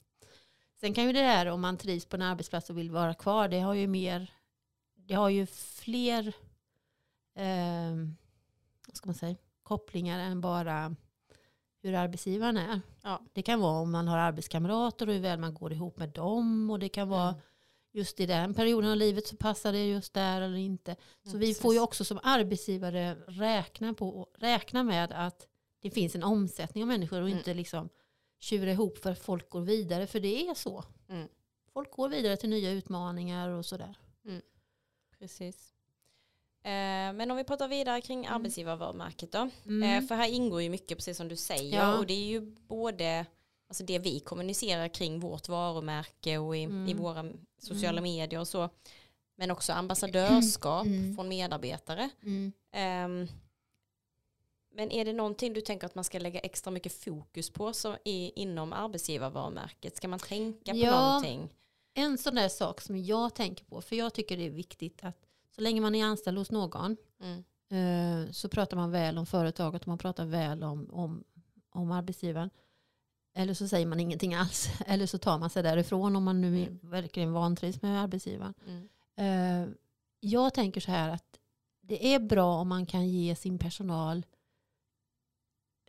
Sen 0.79 0.93
kan 0.93 1.03
ju 1.03 1.13
det 1.13 1.19
här 1.19 1.45
om 1.45 1.61
man 1.61 1.77
trivs 1.77 2.05
på 2.05 2.15
en 2.15 2.21
arbetsplats 2.21 2.69
och 2.69 2.77
vill 2.77 2.91
vara 2.91 3.13
kvar, 3.13 3.47
det 3.47 3.59
har 3.59 3.73
ju 3.73 3.87
mer, 3.87 4.33
det 4.95 5.13
har 5.13 5.29
ju 5.29 5.45
fler 5.45 6.33
ehm, 7.35 8.15
vad 8.87 8.95
ska 8.95 9.07
man 9.07 9.15
säga, 9.15 9.35
kopplingar 9.63 10.19
än 10.19 10.41
bara 10.41 10.95
hur 11.81 11.93
arbetsgivaren 11.93 12.57
är. 12.57 12.81
Ja. 13.01 13.21
Det 13.33 13.41
kan 13.41 13.59
vara 13.59 13.79
om 13.79 13.91
man 13.91 14.07
har 14.07 14.17
arbetskamrater 14.17 15.07
och 15.07 15.13
hur 15.13 15.21
väl 15.21 15.39
man 15.39 15.53
går 15.53 15.73
ihop 15.73 15.97
med 15.97 16.09
dem 16.09 16.69
och 16.69 16.79
det 16.79 16.89
kan 16.89 17.09
vara 17.09 17.29
Mm. 17.29 17.41
Just 17.95 18.19
i 18.19 18.25
den 18.25 18.53
perioden 18.53 18.91
av 18.91 18.97
livet 18.97 19.27
så 19.27 19.35
passar 19.35 19.71
det 19.71 19.85
just 19.87 20.13
där 20.13 20.41
eller 20.41 20.57
inte. 20.57 20.95
Så 21.23 21.29
Mm, 21.29 21.39
vi 21.39 21.53
får 21.53 21.73
ju 21.73 21.79
också 21.79 22.05
som 22.05 22.19
arbetsgivare 22.23 23.15
räkna, 23.27 23.93
på, 23.93 24.27
räkna 24.37 24.83
med 24.83 25.11
att 25.11 25.47
det 25.81 25.89
finns 25.89 26.15
en 26.15 26.23
omsättning 26.23 26.83
av 26.83 26.87
människor 26.87 27.21
och 27.21 27.27
Mm. 27.27 27.37
inte 27.37 27.53
liksom 27.53 27.89
tjura 28.39 28.71
ihop 28.71 28.97
för 28.97 29.11
att 29.11 29.19
folk 29.19 29.49
går 29.49 29.61
vidare. 29.61 30.07
För 30.07 30.19
det 30.19 30.47
är 30.47 30.53
så. 30.53 30.83
Mm. 31.09 31.27
Folk 31.73 31.91
går 31.91 32.09
vidare 32.09 32.37
till 32.37 32.49
nya 32.49 32.71
utmaningar 32.71 33.49
och 33.49 33.65
sådär. 33.65 33.97
Precis. 35.19 35.73
Eh, 36.63 37.13
men 37.13 37.31
om 37.31 37.37
vi 37.37 37.43
pratar 37.43 37.67
vidare 37.67 38.01
kring 38.01 38.19
Mm. 38.25 38.33
arbetsgivarvarumärket 38.35 39.31
då. 39.31 39.49
Mm. 39.65 39.83
Eh, 40.03 40.07
för 40.07 40.15
här 40.15 40.27
ingår 40.29 40.61
ju 40.61 40.69
mycket 40.69 40.97
precis 40.97 41.17
som 41.17 41.27
du 41.27 41.35
säger 41.35 41.77
Ja. 41.77 41.97
och 41.97 42.05
det 42.07 42.13
är 42.13 42.25
ju 42.25 42.41
både 42.67 43.25
alltså 43.67 43.83
det 43.83 43.99
vi 43.99 44.19
kommunicerar 44.19 44.87
kring 44.87 45.19
vårt 45.19 45.49
varumärke 45.49 46.37
och 46.37 46.57
i, 46.57 46.63
Mm. 46.63 46.87
i 46.87 46.93
våra 46.93 47.25
sociala 47.57 48.01
medier 48.01 48.39
och 48.39 48.47
så. 48.47 48.69
Men 49.35 49.51
också 49.51 49.73
ambassadörskap 49.73 50.85
Mm. 50.85 51.15
från 51.15 51.27
medarbetare. 51.27 52.09
Mm. 52.23 52.51
Ehm, 52.71 53.27
men 54.75 54.91
är 54.91 55.05
det 55.05 55.13
någonting 55.13 55.53
du 55.53 55.61
tänker 55.61 55.85
att 55.87 55.95
man 55.95 56.03
ska 56.03 56.19
lägga 56.19 56.39
extra 56.39 56.71
mycket 56.71 56.93
fokus 56.93 57.49
på 57.49 57.73
så 57.73 57.97
i, 58.05 58.41
inom 58.41 58.73
arbetsgivarvarumärket? 58.73 59.97
Ska 59.97 60.07
man 60.07 60.19
tänka 60.19 60.71
på 60.71 60.77
Ja. 60.77 61.07
någonting? 61.07 61.49
En 61.93 62.17
sån 62.17 62.35
där 62.35 62.49
sak 62.49 62.81
som 62.81 62.97
jag 62.97 63.35
tänker 63.35 63.65
på, 63.65 63.81
för 63.81 63.95
jag 63.95 64.13
tycker 64.13 64.37
det 64.37 64.45
är 64.45 64.49
viktigt 64.49 65.03
att 65.03 65.17
så 65.55 65.61
länge 65.61 65.81
man 65.81 65.95
är 65.95 66.05
anställd 66.05 66.37
hos 66.37 66.51
någon 66.51 66.97
Mm. 67.19 67.43
eh, 68.25 68.31
så 68.31 68.49
pratar 68.49 68.77
man 68.77 68.91
väl 68.91 69.17
om 69.17 69.25
företaget 69.25 69.81
och 69.81 69.87
man 69.87 69.97
pratar 69.97 70.25
väl 70.25 70.63
om, 70.63 70.89
om, 70.91 71.23
om 71.69 71.91
arbetsgivaren. 71.91 72.49
Eller 73.33 73.53
så 73.53 73.67
säger 73.67 73.85
man 73.85 73.99
ingenting 73.99 74.33
alls. 74.33 74.67
Eller 74.87 75.05
så 75.05 75.17
tar 75.17 75.39
man 75.39 75.49
sig 75.49 75.63
därifrån 75.63 76.15
om 76.15 76.23
man 76.23 76.41
nu 76.41 76.47
Mm. 76.63 76.79
verkligen 76.81 77.33
vantrivs 77.33 77.81
med 77.81 78.01
arbetsgivaren. 78.01 78.53
Mm. 78.67 78.89
Eh, 79.15 79.73
jag 80.19 80.53
tänker 80.53 80.81
så 80.81 80.91
här 80.91 81.09
att 81.09 81.39
det 81.81 82.13
är 82.13 82.19
bra 82.19 82.55
om 82.55 82.67
man 82.69 82.85
kan 82.85 83.09
ge 83.09 83.35
sin 83.35 83.57
personal 83.59 84.25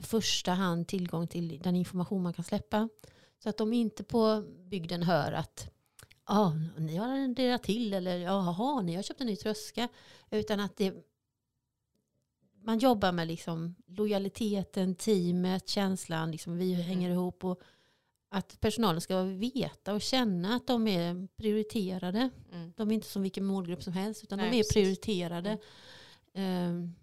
första 0.03 0.53
hand 0.53 0.87
tillgång 0.89 1.27
till 1.29 1.59
den 1.63 1.77
information 1.77 2.23
man 2.23 2.33
kan 2.33 2.45
släppa. 2.45 2.89
Så 3.43 3.49
att 3.49 3.57
de 3.57 3.73
inte 3.73 4.05
på 4.05 4.43
bygden 4.71 5.03
hör 5.03 5.33
att 5.33 5.71
ja, 6.29 6.53
ni 6.79 6.97
har 6.97 7.09
renderat 7.09 7.63
till 7.63 7.95
eller 7.95 8.17
jaha, 8.17 8.83
ni 8.83 8.95
har 8.95 9.03
köpt 9.03 9.21
en 9.21 9.27
ny 9.27 9.37
tröska. 9.37 9.89
Utan 10.31 10.61
att 10.61 10.77
det, 10.77 10.95
man 12.65 12.79
jobbar 12.79 13.13
med 13.13 13.29
liksom 13.29 13.75
lojaliteten, 13.87 14.95
teamet, 14.95 15.69
känslan, 15.69 16.31
liksom 16.31 16.57
vi 16.57 16.75
hänger 16.75 17.11
ihop. 17.11 17.45
Och 17.45 17.61
att 18.29 18.61
personalen 18.61 19.01
ska 19.01 19.23
veta 19.23 19.95
och 19.95 20.01
känna 20.01 20.57
att 20.57 20.67
de 20.67 20.89
är 20.89 21.29
prioriterade. 21.37 22.31
Mm. 22.53 22.73
De 22.77 22.91
är 22.91 22.95
inte 22.95 23.07
som 23.07 23.23
vilken 23.23 23.45
målgrupp 23.45 23.83
som 23.83 23.93
helst 23.93 24.25
utan 24.25 24.39
Nej, 24.39 24.51
de 24.51 24.59
är 24.59 24.73
prioriterade. 24.73 25.59
Ehm, 26.35 26.95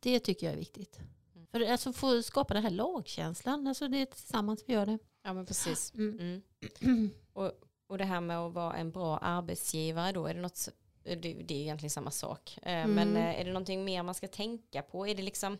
det 0.00 0.20
tycker 0.20 0.46
jag 0.46 0.52
är 0.52 0.58
viktigt. 0.58 1.00
Mm. 1.34 1.46
För 1.46 1.60
alltså 1.60 1.92
få 1.92 2.22
skapa 2.22 2.54
den 2.54 2.62
här 2.62 2.70
lagkänslan, 2.70 3.66
alltså 3.66 3.88
det 3.88 3.98
är 3.98 4.06
tillsammans 4.06 4.64
vi 4.66 4.72
gör 4.72 4.86
det. 4.86 4.98
Ja 5.22 5.32
men 5.32 5.46
precis. 5.46 5.94
Mm. 5.94 6.42
Mm. 6.80 7.10
Och, 7.32 7.52
och 7.86 7.98
det 7.98 8.04
här 8.04 8.20
med 8.20 8.38
att 8.38 8.54
vara 8.54 8.76
en 8.76 8.90
bra 8.90 9.18
arbetsgivare 9.18 10.12
då, 10.12 10.26
är 10.26 10.34
det 10.34 10.40
något, 10.40 10.68
det, 11.14 11.32
det 11.32 11.54
är 11.54 11.60
egentligen 11.60 11.90
samma 11.90 12.10
sak. 12.10 12.58
Eh, 12.62 12.72
Mm. 12.84 12.94
Men 12.94 13.16
eh, 13.16 13.40
är 13.40 13.44
det 13.44 13.50
någonting 13.52 13.84
mer 13.84 14.02
man 14.02 14.14
ska 14.14 14.28
tänka 14.28 14.82
på? 14.82 15.06
Är 15.08 15.14
det 15.14 15.22
liksom, 15.22 15.52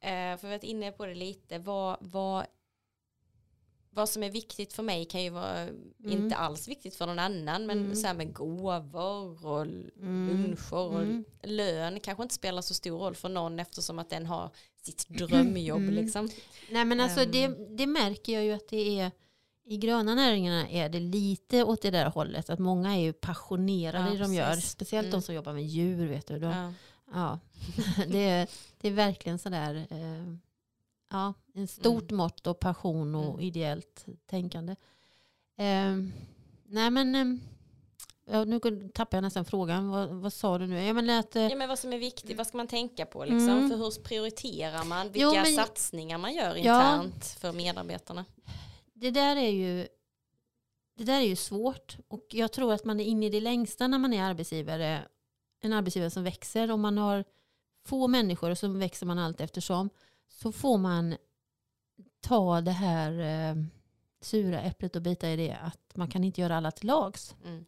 eh, 0.00 0.36
för 0.36 0.40
vi 0.40 0.46
har 0.48 0.50
varit 0.58 0.64
inne 0.64 0.92
på 0.92 1.06
det 1.06 1.14
lite, 1.14 1.58
vad, 1.58 1.96
vad, 2.00 2.46
vad 3.90 4.08
som 4.08 4.22
är 4.22 4.30
viktigt 4.30 4.72
för 4.72 4.82
mig 4.82 5.04
kan 5.04 5.22
ju 5.22 5.30
vara 5.30 5.68
inte 6.04 6.36
alls 6.36 6.68
viktigt 6.68 6.96
för 6.96 7.06
någon 7.06 7.18
annan, 7.18 7.66
men 7.66 7.78
Mm. 7.78 7.94
så 7.94 8.06
här 8.06 8.14
med 8.14 8.32
gåvor 8.32 9.46
och 9.46 9.62
Mm. 9.62 10.28
luncher 10.28 10.74
och 10.74 11.02
Mm. 11.02 11.24
lön 11.42 12.00
kanske 12.00 12.22
inte 12.22 12.34
spelar 12.34 12.62
så 12.62 12.74
stor 12.74 12.98
roll 12.98 13.14
för 13.14 13.28
någon 13.28 13.60
eftersom 13.60 13.98
att 13.98 14.10
den 14.10 14.26
har 14.26 14.50
sitt 14.82 15.08
drömjobb 15.08 15.78
Mm. 15.82 15.94
liksom. 15.94 16.28
Nej 16.70 16.84
men 16.84 17.00
alltså 17.00 17.20
Ehm. 17.20 17.30
det, 17.30 17.46
det 17.76 17.86
märker 17.86 18.32
jag 18.32 18.44
ju 18.44 18.52
att 18.52 18.68
det 18.68 19.00
är 19.00 19.10
i 19.64 19.76
gröna 19.76 20.14
näringarna 20.14 20.68
är 20.68 20.88
det 20.88 21.00
lite 21.00 21.64
åt 21.64 21.82
det 21.82 21.90
där 21.90 22.06
hållet. 22.10 22.50
Att 22.50 22.58
många 22.58 22.96
är 22.96 23.00
ju 23.00 23.12
passionerade 23.12 24.04
Ja, 24.08 24.14
i 24.14 24.16
det 24.16 24.22
de 24.24 24.34
gör. 24.34 24.54
Speciellt 24.56 25.06
Mm. 25.06 25.20
de 25.20 25.22
som 25.22 25.34
jobbar 25.34 25.52
med 25.52 25.66
djur. 25.66 26.06
Vet 26.06 26.26
du. 26.26 26.38
De, 26.38 26.46
Ja. 26.50 26.72
Ja, 27.12 27.38
det, 28.08 28.28
är, 28.28 28.48
det 28.80 28.88
är 28.88 28.92
verkligen 28.92 29.38
sådär, 29.38 29.86
eh, 29.90 30.34
ja, 31.10 31.34
en 31.54 31.68
stort 31.68 32.10
mått 32.10 32.46
av 32.46 32.54
passion 32.54 33.14
och 33.14 33.24
Mm. 33.34 33.40
ideellt 33.40 34.06
tänkande. 34.26 34.72
Eh, 35.56 35.96
nej 36.68 36.90
men, 36.90 37.14
eh, 37.14 37.38
ja, 38.30 38.44
nu 38.44 38.60
tappar 38.94 39.16
jag 39.16 39.22
nästan 39.22 39.44
frågan. 39.44 39.88
Vad, 39.88 40.08
vad 40.08 40.32
sa 40.32 40.58
du 40.58 40.66
nu? 40.66 40.82
Jag 40.84 40.96
menar 40.96 41.18
att, 41.20 41.36
eh, 41.36 41.42
Ja 41.42 41.56
men 41.56 41.68
vad 41.68 41.78
som 41.78 41.92
är 41.92 41.98
viktigt, 41.98 42.36
vad 42.38 42.46
ska 42.46 42.56
man 42.56 42.66
tänka 42.68 43.06
på 43.06 43.24
liksom? 43.24 43.48
Mm. 43.48 43.70
För 43.70 43.76
hur 43.76 44.02
prioriterar 44.02 44.84
man? 44.84 45.06
Vilka 45.12 45.26
Jo, 45.26 45.32
men- 45.34 45.54
satsningar 45.54 46.18
man 46.18 46.34
gör 46.34 46.56
Ja. 46.56 46.94
internt 46.94 47.24
för 47.26 47.52
medarbetarna? 47.52 48.24
Det 49.00 49.10
där 49.10 49.36
är 49.36 49.50
ju 49.50 49.88
det 50.94 51.04
där 51.04 51.20
är 51.20 51.26
ju 51.26 51.36
svårt 51.36 51.96
och 52.08 52.26
jag 52.30 52.52
tror 52.52 52.72
att 52.72 52.84
man 52.84 53.00
är 53.00 53.04
inne 53.04 53.26
i 53.26 53.30
det 53.30 53.40
längsta 53.40 53.88
när 53.88 53.98
man 53.98 54.12
är 54.12 54.22
arbetsgivare. 54.22 55.08
En 55.60 55.72
arbetsgivare 55.72 56.10
som 56.10 56.24
växer. 56.24 56.70
Om 56.70 56.80
man 56.80 56.98
har 56.98 57.24
få 57.84 58.08
människor 58.08 58.54
så 58.54 58.68
växer 58.68 59.06
man 59.06 59.18
allt 59.18 59.40
eftersom. 59.40 59.90
Så 60.28 60.52
får 60.52 60.78
man 60.78 61.16
ta 62.20 62.60
det 62.60 62.70
här 62.70 63.12
eh, 63.20 63.64
sura 64.20 64.60
äpplet 64.60 64.96
och 64.96 65.02
bita 65.02 65.28
i 65.30 65.36
det. 65.36 65.58
Att 65.62 65.96
man 65.96 66.08
kan 66.08 66.24
inte 66.24 66.40
göra 66.40 66.56
alla 66.56 66.70
till 66.70 66.86
lags. 66.86 67.34
Mm. 67.44 67.64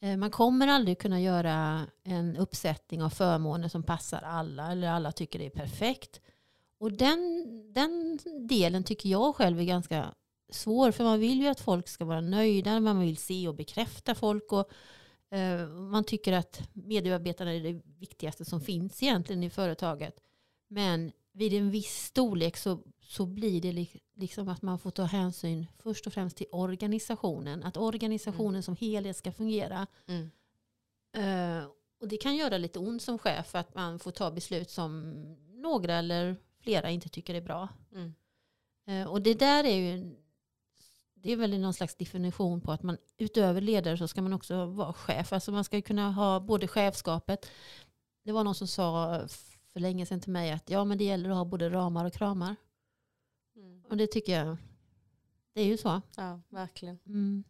Eh, 0.00 0.16
man 0.16 0.30
kommer 0.30 0.68
aldrig 0.68 0.98
kunna 0.98 1.20
göra 1.20 1.86
en 2.02 2.36
uppsättning 2.36 3.02
av 3.02 3.10
förmåner 3.10 3.68
som 3.68 3.82
passar 3.82 4.22
alla. 4.22 4.72
Eller 4.72 4.88
alla 4.88 5.12
tycker 5.12 5.38
det 5.38 5.46
är 5.46 5.50
perfekt. 5.50 6.20
Och 6.78 6.92
den, 6.92 7.46
den 7.72 8.18
delen 8.48 8.84
tycker 8.84 9.08
jag 9.08 9.36
själv 9.36 9.60
är 9.60 9.64
ganska 9.64 10.14
svår. 10.50 10.92
För 10.92 11.04
man 11.04 11.20
vill 11.20 11.42
ju 11.42 11.48
att 11.48 11.60
folk 11.60 11.88
ska 11.88 12.04
vara 12.04 12.20
nöjda. 12.20 12.80
Man 12.80 13.00
vill 13.00 13.16
se 13.16 13.48
och 13.48 13.54
bekräfta 13.54 14.14
folk. 14.14 14.52
Och, 14.52 14.70
eh, 15.36 15.68
man 15.68 16.04
tycker 16.04 16.32
att 16.32 16.68
mediearbetarna 16.72 17.52
är 17.54 17.60
det 17.60 17.80
viktigaste 17.98 18.44
som 18.44 18.60
finns 18.60 19.02
egentligen 19.02 19.42
i 19.42 19.50
företaget. 19.50 20.20
Men 20.68 21.12
vid 21.32 21.52
en 21.54 21.70
viss 21.70 22.04
storlek 22.04 22.56
så, 22.56 22.78
så 23.02 23.26
blir 23.26 23.60
det 23.60 23.72
li- 23.72 24.00
liksom 24.14 24.48
att 24.48 24.62
man 24.62 24.78
får 24.78 24.90
ta 24.90 25.02
hänsyn 25.02 25.66
först 25.78 26.06
och 26.06 26.12
främst 26.12 26.36
till 26.36 26.46
organisationen. 26.52 27.62
Att 27.62 27.76
organisationen 27.76 28.62
som 28.62 28.76
helhet 28.76 29.16
ska 29.16 29.32
fungera. 29.32 29.86
Mm. 30.06 30.30
Eh, 31.16 31.66
och 32.00 32.08
det 32.08 32.16
kan 32.16 32.36
göra 32.36 32.58
lite 32.58 32.78
ont 32.78 33.02
som 33.02 33.18
chef 33.18 33.54
att 33.54 33.74
man 33.74 33.98
får 33.98 34.10
ta 34.10 34.30
beslut 34.30 34.70
som 34.70 35.12
några 35.52 35.94
eller 35.94 36.36
flera 36.60 36.90
inte 36.90 37.08
tycker 37.08 37.34
är 37.34 37.40
bra. 37.40 37.68
Mm. 37.92 38.14
Eh, 38.86 39.10
och 39.10 39.22
det 39.22 39.34
där 39.34 39.64
är 39.64 39.76
ju 39.76 40.16
det 41.24 41.32
är 41.32 41.36
väl 41.36 41.60
någon 41.60 41.74
slags 41.74 41.94
definition 41.94 42.60
på 42.60 42.72
att 42.72 42.82
man 42.82 42.96
utöver 43.18 43.60
ledare 43.60 43.98
så 43.98 44.08
ska 44.08 44.22
man 44.22 44.32
också 44.32 44.66
vara 44.66 44.92
chef. 44.92 45.32
Alltså 45.32 45.52
man 45.52 45.64
ska 45.64 45.76
ju 45.76 45.82
kunna 45.82 46.12
ha 46.12 46.40
både 46.40 46.68
chefskapet. 46.68 47.50
Det 48.24 48.32
var 48.32 48.44
någon 48.44 48.54
som 48.54 48.68
sa 48.68 49.20
för 49.72 49.80
länge 49.80 50.06
sedan 50.06 50.20
till 50.20 50.32
mig 50.32 50.50
att 50.50 50.70
ja 50.70 50.84
men 50.84 50.98
det 50.98 51.04
gäller 51.04 51.30
att 51.30 51.36
ha 51.36 51.44
både 51.44 51.70
ramar 51.70 52.04
och 52.04 52.12
kramar. 52.12 52.56
Mm. 53.56 53.84
Och 53.84 53.96
det 53.96 54.06
tycker 54.06 54.44
jag, 54.44 54.56
det 55.52 55.60
är 55.60 55.64
ju 55.64 55.76
så. 55.76 56.00
Ja, 56.16 56.40
verkligen. 56.48 56.98
Mm. 57.06 57.44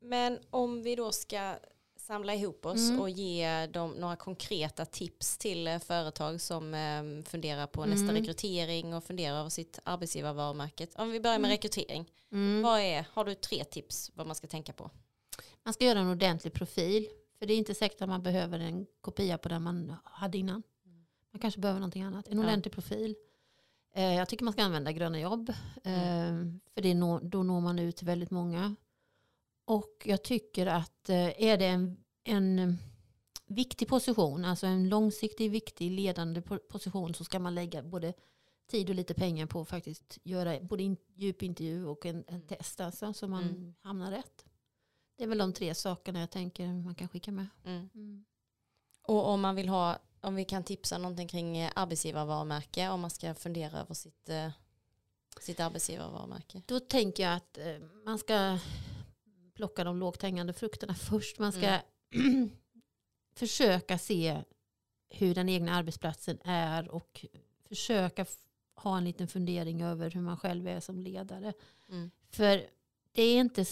Men 0.00 0.38
om 0.50 0.82
vi 0.82 0.96
då 0.96 1.12
ska 1.12 1.56
samla 2.00 2.34
ihop 2.34 2.66
oss 2.66 2.88
Mm. 2.88 3.00
och 3.00 3.10
ge 3.10 3.66
dem 3.66 3.90
några 3.90 4.16
konkreta 4.16 4.84
tips 4.84 5.38
till 5.38 5.66
eh, 5.66 5.78
företag 5.78 6.40
som 6.40 6.74
eh, 6.74 7.22
funderar 7.24 7.66
på 7.66 7.84
nästa 7.86 8.02
Mm. 8.10 8.16
rekrytering 8.16 8.94
och 8.94 9.04
funderar 9.04 9.36
över 9.40 9.50
sitt 9.50 9.78
arbetsgivarvarumärke. 9.84 10.86
Om 10.94 11.10
vi 11.10 11.20
börjar 11.20 11.38
med 11.38 11.48
Mm. 11.48 11.50
rekrytering. 11.56 12.10
Mm. 12.32 12.62
Vad 12.62 12.80
är, 12.80 13.06
har 13.12 13.24
du 13.24 13.34
tre 13.34 13.64
tips 13.64 14.10
vad 14.14 14.26
man 14.26 14.36
ska 14.36 14.46
tänka 14.46 14.72
på? 14.72 14.90
Man 15.62 15.74
ska 15.74 15.84
göra 15.84 15.98
en 15.98 16.10
ordentlig 16.10 16.52
profil. 16.52 17.08
För 17.38 17.46
det 17.46 17.52
är 17.54 17.58
inte 17.58 17.74
säkert 17.74 18.02
att 18.02 18.08
man 18.08 18.22
behöver 18.22 18.58
en 18.58 18.86
kopia 19.00 19.38
på 19.38 19.48
den 19.48 19.62
man 19.62 19.94
hade 20.04 20.38
innan. 20.38 20.62
Man 21.32 21.40
kanske 21.40 21.60
behöver 21.60 21.80
någonting 21.80 22.02
annat. 22.02 22.28
En 22.28 22.38
Ja. 22.38 22.44
ordentlig 22.44 22.72
profil. 22.74 23.16
Eh, 23.94 24.14
jag 24.14 24.28
tycker 24.28 24.44
man 24.44 24.52
ska 24.52 24.62
använda 24.62 24.92
gröna 24.92 25.20
jobb. 25.20 25.52
Mm. 25.84 26.60
för 26.74 26.80
det 26.82 26.94
då 27.28 27.42
når 27.42 27.60
man 27.60 27.78
ut 27.78 27.96
till 27.96 28.06
väldigt 28.06 28.30
många. 28.30 28.76
Och 29.70 30.02
jag 30.04 30.22
tycker 30.22 30.66
att 30.66 31.08
eh, 31.08 31.42
är 31.42 31.56
det 31.58 31.66
en, 31.66 31.96
en 32.24 32.58
eh, 32.58 32.74
viktig 33.46 33.88
position, 33.88 34.44
alltså 34.44 34.66
en 34.66 34.88
långsiktig, 34.88 35.50
viktig, 35.50 35.90
ledande 35.90 36.40
po- 36.40 36.68
position 36.68 37.14
så 37.14 37.24
ska 37.24 37.38
man 37.38 37.54
lägga 37.54 37.82
både 37.82 38.14
tid 38.66 38.88
och 38.88 38.94
lite 38.94 39.14
pengar 39.14 39.46
på 39.46 39.60
att 39.60 39.68
faktiskt 39.68 40.18
göra 40.22 40.60
både 40.60 40.82
in, 40.82 40.96
djupintervju 41.14 41.86
och 41.86 42.06
en, 42.06 42.24
en 42.28 42.42
test 42.42 42.80
alltså, 42.80 43.12
så 43.12 43.28
man 43.28 43.42
Mm. 43.42 43.74
hamnar 43.80 44.10
rätt. 44.10 44.44
Det 45.16 45.24
är 45.24 45.28
väl 45.28 45.38
de 45.38 45.52
tre 45.52 45.74
sakerna 45.74 46.20
jag 46.20 46.30
tänker 46.30 46.66
man 46.66 46.94
kan 46.94 47.08
skicka 47.08 47.32
med. 47.32 47.46
Mm. 47.64 47.90
Mm. 47.94 48.24
Och 49.02 49.28
om 49.28 49.40
man 49.40 49.56
vill 49.56 49.68
ha, 49.68 49.98
om 50.20 50.34
vi 50.34 50.44
kan 50.44 50.64
tipsa 50.64 50.98
någonting 50.98 51.28
kring 51.28 51.56
eh, 51.58 51.70
arbetsgivarvarumärke, 51.74 52.88
om 52.88 53.00
man 53.00 53.10
ska 53.10 53.34
fundera 53.34 53.80
över 53.80 53.94
sitt, 53.94 54.30
sitt 55.40 55.60
arbetsgivarvarumärke. 55.60 56.62
Då 56.66 56.80
tänker 56.80 57.22
jag 57.22 57.34
att 57.34 57.58
man 58.04 58.18
ska 58.18 58.58
plocka 59.60 59.84
de 59.84 59.98
lågt 59.98 60.22
hängande 60.22 60.52
frukterna 60.52 60.94
först. 60.94 61.38
Man 61.38 61.52
ska 61.52 61.78
försöka 63.34 63.98
se 63.98 64.42
hur 65.08 65.34
den 65.34 65.48
egna 65.48 65.74
arbetsplatsen 65.74 66.38
är 66.44 66.88
och 66.88 67.24
försöka 67.68 68.26
ha 68.74 68.98
en 68.98 69.04
liten 69.04 69.28
fundering 69.28 69.82
över 69.82 70.10
hur 70.10 70.20
man 70.20 70.36
själv 70.36 70.68
är 70.68 70.80
som 70.80 71.00
ledare. 71.00 71.52
Mm. 71.88 72.10
För 72.30 72.66
det 73.12 73.22
är 73.22 73.40
inte, 73.40 73.64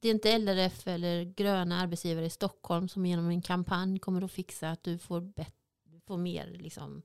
det 0.00 0.08
är 0.08 0.12
inte 0.12 0.38
LRF 0.38 0.86
eller 0.86 1.24
gröna 1.24 1.80
arbetsgivare 1.80 2.24
i 2.24 2.30
Stockholm 2.30 2.88
som 2.88 3.06
genom 3.06 3.28
en 3.28 3.42
kampanj 3.42 3.98
kommer 3.98 4.22
att 4.22 4.32
fixa 4.32 4.70
att 4.70 4.82
du 4.82 4.98
får, 4.98 5.20
bet- 5.20 6.00
får 6.06 6.16
mer 6.16 6.46
liksom, 6.46 7.02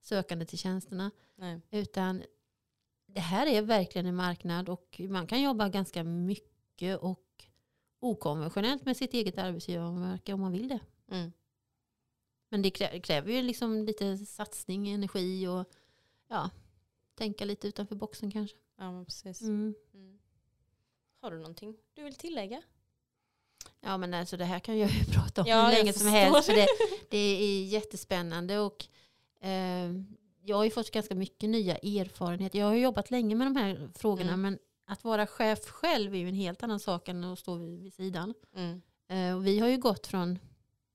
sökande 0.00 0.44
till 0.44 0.58
tjänsterna. 0.58 1.10
Nej. 1.36 1.60
Utan 1.70 2.22
det 3.06 3.20
här 3.20 3.46
är 3.46 3.62
verkligen 3.62 4.06
en 4.06 4.16
marknad 4.16 4.68
och 4.68 5.00
man 5.08 5.26
kan 5.26 5.42
jobba 5.42 5.68
ganska 5.68 6.04
mycket 6.04 6.98
och 6.98 7.27
okonventionellt 8.00 8.84
med 8.84 8.96
sitt 8.96 9.14
eget 9.14 9.38
arbetsgivarmärke 9.38 10.32
om 10.32 10.40
man 10.40 10.52
vill 10.52 10.68
det. 10.68 10.80
Mm. 11.10 11.32
Men 12.50 12.62
det 12.62 12.68
krä- 12.70 13.00
kräver 13.00 13.32
ju 13.32 13.42
liksom 13.42 13.84
lite 13.84 14.16
satsning, 14.18 14.88
energi 14.88 15.46
och 15.46 15.64
ja, 16.28 16.50
tänka 17.14 17.44
lite 17.44 17.68
utanför 17.68 17.94
boxen 17.94 18.30
kanske. 18.30 18.56
Ja, 18.78 19.04
precis. 19.04 19.40
Mm. 19.42 19.74
Mm. 19.94 20.18
Har 21.20 21.30
du 21.30 21.36
någonting 21.38 21.76
du 21.94 22.02
vill 22.04 22.14
tillägga? 22.14 22.62
Ja 23.80 23.96
men 23.98 24.14
alltså 24.14 24.36
det 24.36 24.44
här 24.44 24.58
kan 24.60 24.78
jag 24.78 24.90
ju 24.90 25.04
prata 25.14 25.42
om 25.42 25.48
Ja, 25.48 25.64
hur 25.66 25.72
länge 25.72 25.92
som 25.92 26.06
helst. 26.08 26.46
För 26.46 26.52
det, 26.54 26.66
det 27.10 27.18
är 27.18 27.64
jättespännande 27.64 28.58
och 28.58 28.86
eh, 29.40 29.92
jag 30.42 30.56
har 30.56 30.64
ju 30.64 30.70
fått 30.70 30.90
ganska 30.90 31.14
mycket 31.14 31.50
nya 31.50 31.76
erfarenheter. 31.76 32.58
Jag 32.58 32.66
har 32.66 32.74
jobbat 32.74 33.10
länge 33.10 33.34
med 33.34 33.46
de 33.46 33.56
här 33.56 33.90
frågorna 33.94 34.28
Mm. 34.32 34.40
men 34.42 34.58
att 34.90 35.04
vara 35.04 35.26
chef 35.26 35.64
själv 35.68 36.14
är 36.14 36.18
ju 36.18 36.28
en 36.28 36.34
helt 36.34 36.62
annan 36.62 36.80
sak 36.80 37.08
än 37.08 37.24
att 37.24 37.38
stå 37.38 37.54
vid, 37.54 37.82
vid 37.82 37.94
sidan. 37.94 38.34
Mm. 38.54 38.82
Eh, 39.08 39.36
och 39.36 39.46
vi 39.46 39.58
har 39.58 39.68
ju 39.68 39.76
gått 39.76 40.06
från, 40.06 40.38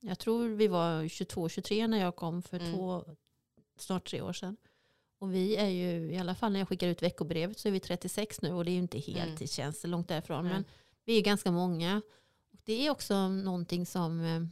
jag 0.00 0.18
tror 0.18 0.48
vi 0.48 0.68
var 0.68 1.02
22-23 1.02 1.86
när 1.88 1.98
jag 1.98 2.16
kom 2.16 2.42
för 2.42 2.58
Mm. 2.60 2.72
två, 2.72 3.04
snart 3.78 4.10
tre 4.10 4.20
år 4.20 4.32
sedan. 4.32 4.56
Och 5.18 5.34
vi 5.34 5.56
är 5.56 5.68
ju, 5.68 6.12
i 6.12 6.18
alla 6.18 6.34
fall 6.34 6.52
när 6.52 6.60
jag 6.60 6.68
skickar 6.68 6.88
ut 6.88 7.02
veckobrevet 7.02 7.58
så 7.58 7.68
är 7.68 7.72
vi 7.72 7.80
36 7.80 8.42
nu 8.42 8.52
och 8.52 8.64
det 8.64 8.70
är 8.70 8.72
ju 8.72 8.78
inte 8.78 8.98
heltidstjänster 8.98 9.88
långt 9.88 10.08
därifrån. 10.08 10.40
Mm. 10.40 10.52
Men 10.52 10.64
vi 11.04 11.18
är 11.18 11.22
ganska 11.22 11.50
många. 11.50 12.02
Och 12.52 12.58
det 12.64 12.86
är 12.86 12.90
också 12.90 13.28
någonting 13.28 13.86
som, 13.86 14.20
eh, 14.20 14.42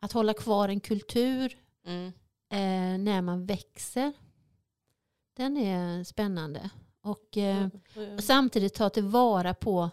att 0.00 0.12
hålla 0.12 0.34
kvar 0.34 0.68
en 0.68 0.80
kultur 0.80 1.58
Mm. 1.84 2.06
eh, 2.50 3.04
när 3.04 3.22
man 3.22 3.46
växer, 3.46 4.12
den 5.36 5.56
är 5.56 6.04
spännande. 6.04 6.70
Och 7.06 7.36
eh, 7.36 7.56
Mm. 7.96 8.16
och 8.16 8.24
samtidigt 8.24 8.74
ta 8.74 8.90
tillvara 8.90 9.54
på 9.54 9.90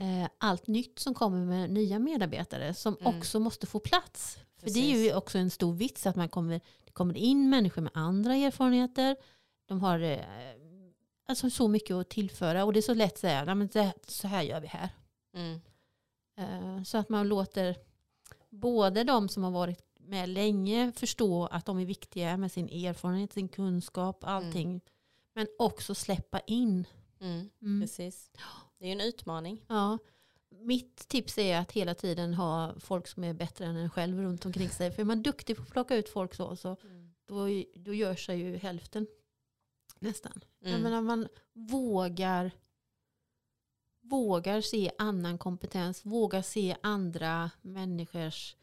eh, 0.00 0.28
allt 0.38 0.66
nytt 0.66 0.98
som 0.98 1.14
kommer 1.14 1.44
med 1.44 1.70
nya 1.70 1.98
medarbetare 1.98 2.74
som 2.74 2.96
Mm. 3.00 3.18
också 3.18 3.40
måste 3.40 3.66
få 3.66 3.78
plats. 3.78 4.38
För 4.60 4.70
det 4.70 4.92
är 4.92 4.98
ju 5.04 5.14
också 5.14 5.38
en 5.38 5.50
stor 5.50 5.72
vits 5.74 6.06
att 6.06 6.16
man 6.16 6.28
kommer, 6.28 6.60
det 6.84 6.90
kommer 6.92 7.16
in 7.16 7.50
människor 7.50 7.82
med 7.82 7.92
andra 7.94 8.34
erfarenheter. 8.34 9.16
De 9.66 9.80
har 9.80 9.98
eh, 10.00 10.18
alltså 11.28 11.50
så 11.50 11.68
mycket 11.68 11.94
att 11.96 12.08
tillföra 12.08 12.64
och 12.64 12.72
det 12.72 12.80
är 12.80 12.82
så 12.82 12.94
lätt 12.94 13.12
att 13.12 13.18
säga, 13.18 13.44
"Nej, 13.44 13.54
men 13.54 13.66
det, 13.72 13.92
så 14.06 14.28
här 14.28 14.42
gör 14.42 14.60
vi 14.60 14.66
här. 14.66 14.88
Mm. 15.34 15.60
Eh, 16.38 16.82
så 16.82 16.98
att 16.98 17.08
man 17.08 17.28
låter 17.28 17.76
både 18.50 19.04
de 19.04 19.28
som 19.28 19.42
har 19.44 19.50
varit 19.50 19.82
med 20.00 20.28
länge 20.28 20.92
förstå 20.96 21.46
att 21.46 21.66
de 21.66 21.78
är 21.78 21.84
viktiga 21.84 22.36
med 22.36 22.52
sin 22.52 22.68
erfarenhet, 22.68 23.32
sin 23.32 23.48
kunskap, 23.48 24.24
allting. 24.24 24.80
Men 25.36 25.46
också 25.58 25.94
släppa 25.94 26.40
in. 26.40 26.86
Mm. 27.20 27.50
Mm. 27.62 27.80
Precis. 27.80 28.30
Det 28.78 28.84
är 28.84 28.88
ju 28.88 28.92
en 28.92 29.00
utmaning. 29.00 29.64
Ja. 29.68 29.98
Mitt 30.48 31.08
tips 31.08 31.38
är 31.38 31.58
att 31.58 31.72
hela 31.72 31.94
tiden 31.94 32.34
ha 32.34 32.74
folk 32.80 33.06
som 33.08 33.24
är 33.24 33.34
bättre 33.34 33.64
än 33.66 33.76
en 33.76 33.90
själv 33.90 34.18
runt 34.22 34.46
omkring 34.46 34.68
sig. 34.68 34.92
För 34.92 35.02
är 35.02 35.06
man 35.06 35.22
duktig 35.22 35.56
på 35.56 35.62
att 35.62 35.70
plocka 35.70 35.96
ut 35.96 36.08
folk 36.08 36.34
så, 36.34 36.56
så 36.56 36.76
då, 37.24 37.46
då 37.74 37.94
gör 37.94 38.14
sig 38.14 38.38
ju 38.38 38.56
hälften 38.56 39.06
nästan. 39.98 40.40
Mm. 40.60 40.72
Jag 40.72 40.80
menar, 40.82 41.00
man 41.00 41.28
vågar, 41.52 42.50
vågar 44.00 44.60
se 44.60 44.90
annan 44.98 45.38
kompetens, 45.38 46.04
vågar 46.04 46.42
se 46.42 46.76
andra 46.82 47.50
människors 47.62 48.56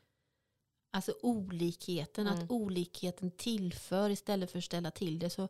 alltså 0.91 1.13
olikheten, 1.21 2.27
Mm. 2.27 2.39
att 2.39 2.51
olikheten 2.51 3.31
tillför 3.31 4.09
istället 4.09 4.51
för 4.51 4.57
att 4.57 4.63
ställa 4.63 4.91
till 4.91 5.19
det 5.19 5.29
så, 5.29 5.49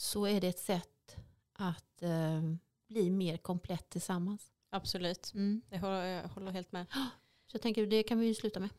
så 0.00 0.26
är 0.26 0.40
det 0.40 0.48
ett 0.48 0.58
sätt 0.58 1.16
att 1.52 2.02
eh, 2.02 2.42
bli 2.88 3.10
mer 3.10 3.36
komplett 3.36 3.90
tillsammans. 3.90 4.42
Absolut. 4.70 5.32
Mm. 5.34 5.62
Det 5.70 5.78
håller, 5.78 6.04
jag 6.04 6.28
håller 6.28 6.52
helt 6.52 6.72
med. 6.72 6.86
Så 7.46 7.54
jag 7.54 7.62
tänker 7.62 7.86
det 7.86 8.02
kan 8.02 8.18
vi 8.20 8.26
ju 8.26 8.34
sluta 8.34 8.60
med. 8.60 8.68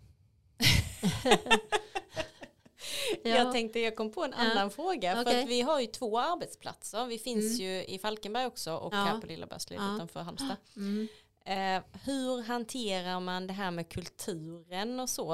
Jag 3.23 3.51
tänkte 3.51 3.79
jag 3.79 3.95
kom 3.95 4.11
på 4.11 4.23
en 4.23 4.33
Ja. 4.37 4.51
annan 4.51 4.71
fråga. 4.71 5.15
För 5.15 5.21
Okej. 5.21 5.43
att 5.43 5.49
vi 5.49 5.61
har 5.61 5.79
ju 5.79 5.87
två 5.87 6.19
arbetsplatser. 6.19 7.05
Vi 7.05 7.19
finns 7.19 7.59
ju 7.59 7.83
i 7.85 7.99
Falkenberg 7.99 8.45
också 8.45 8.75
och 8.75 8.93
Ja. 8.93 8.97
här 8.97 9.21
på 9.21 9.27
Lilla 9.27 9.45
Börslid 9.47 9.79
Ja. 9.79 9.95
utanför 9.95 10.19
Halmstad. 10.21 10.55
Mm. 10.75 11.07
Eh, 11.45 11.83
hur 12.05 12.43
hanterar 12.43 13.19
man 13.19 13.47
det 13.47 13.53
här 13.53 13.71
med 13.71 13.89
kulturen 13.89 14.99
och 14.99 15.09
så? 15.09 15.33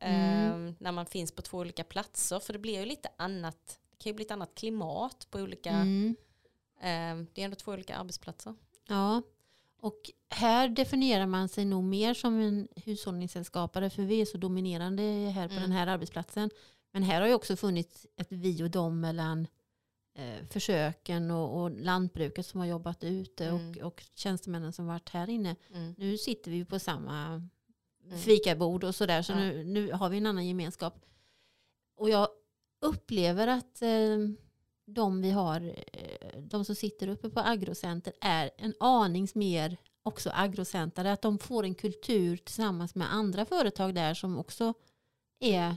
Eh, 0.00 0.44
Mm. 0.54 0.76
När 0.80 0.92
man 0.92 1.06
finns 1.06 1.32
på 1.32 1.42
två 1.42 1.58
olika 1.58 1.84
platser. 1.84 2.38
För 2.40 2.52
det 2.52 2.58
blir 2.58 2.78
ju 2.80 2.84
lite 2.86 3.08
annat. 3.18 3.78
Kan 4.04 4.10
ju 4.10 4.14
bli 4.14 4.24
ett 4.24 4.30
annat 4.30 4.54
klimat 4.54 5.26
på 5.30 5.38
olika. 5.38 5.70
Mm. 5.70 6.16
Eh, 6.80 7.26
det 7.34 7.40
är 7.40 7.44
ändå 7.44 7.56
två 7.56 7.72
olika 7.72 7.96
arbetsplatser. 7.96 8.54
Ja, 8.88 9.22
och 9.80 10.10
här 10.30 10.68
definierar 10.68 11.26
man 11.26 11.48
sig 11.48 11.64
nog 11.64 11.84
mer 11.84 12.14
som 12.14 12.40
en 12.40 12.68
hushållningssällskapare 12.76 13.90
för 13.90 14.02
vi 14.02 14.20
är 14.20 14.24
så 14.24 14.38
dominerande 14.38 15.02
här 15.02 15.48
på 15.48 15.52
Mm. 15.54 15.62
den 15.62 15.72
här 15.72 15.86
arbetsplatsen. 15.86 16.50
Men 16.90 17.02
här 17.02 17.20
har 17.20 17.28
ju 17.28 17.34
också 17.34 17.56
funnits 17.56 18.06
ett 18.16 18.26
vi 18.32 18.62
och 18.64 18.70
dem 18.70 19.00
mellan 19.00 19.46
eh, 20.14 20.46
försöken 20.50 21.30
och, 21.30 21.62
och 21.62 21.70
lantbruket 21.70 22.46
som 22.46 22.60
har 22.60 22.66
jobbat 22.66 23.04
ute 23.04 23.46
Mm. 23.46 23.70
och, 23.70 23.76
och 23.86 24.04
tjänstemännen 24.14 24.72
som 24.72 24.86
varit 24.86 25.08
här 25.08 25.30
inne. 25.30 25.56
Mm. 25.74 25.94
Nu 25.98 26.18
sitter 26.18 26.50
vi 26.50 26.64
på 26.64 26.78
samma 26.78 27.48
Mm. 28.06 28.18
fikabord 28.18 28.84
och 28.84 28.94
sådär 28.94 29.22
så 29.22 29.32
Ja. 29.32 29.36
nu, 29.38 29.64
nu 29.64 29.92
har 29.92 30.08
vi 30.08 30.16
en 30.16 30.26
annan 30.26 30.46
gemenskap. 30.46 30.94
Och 31.96 32.10
jag 32.10 32.28
upplever 32.84 33.46
att 33.46 33.82
eh, 33.82 34.18
de 34.86 35.22
vi 35.22 35.30
har, 35.30 35.60
eh, 35.92 36.38
de 36.42 36.64
som 36.64 36.74
sitter 36.74 37.08
uppe 37.08 37.30
på 37.30 37.40
agrocenter 37.40 38.12
är 38.20 38.50
en 38.56 38.74
anings 38.80 39.34
mer 39.34 39.76
också 40.02 40.30
agrocentare. 40.34 41.12
Att 41.12 41.22
de 41.22 41.38
får 41.38 41.64
en 41.64 41.74
kultur 41.74 42.36
tillsammans 42.36 42.94
med 42.94 43.12
andra 43.14 43.44
företag 43.44 43.94
där 43.94 44.14
som 44.14 44.38
också 44.38 44.74
är 45.40 45.76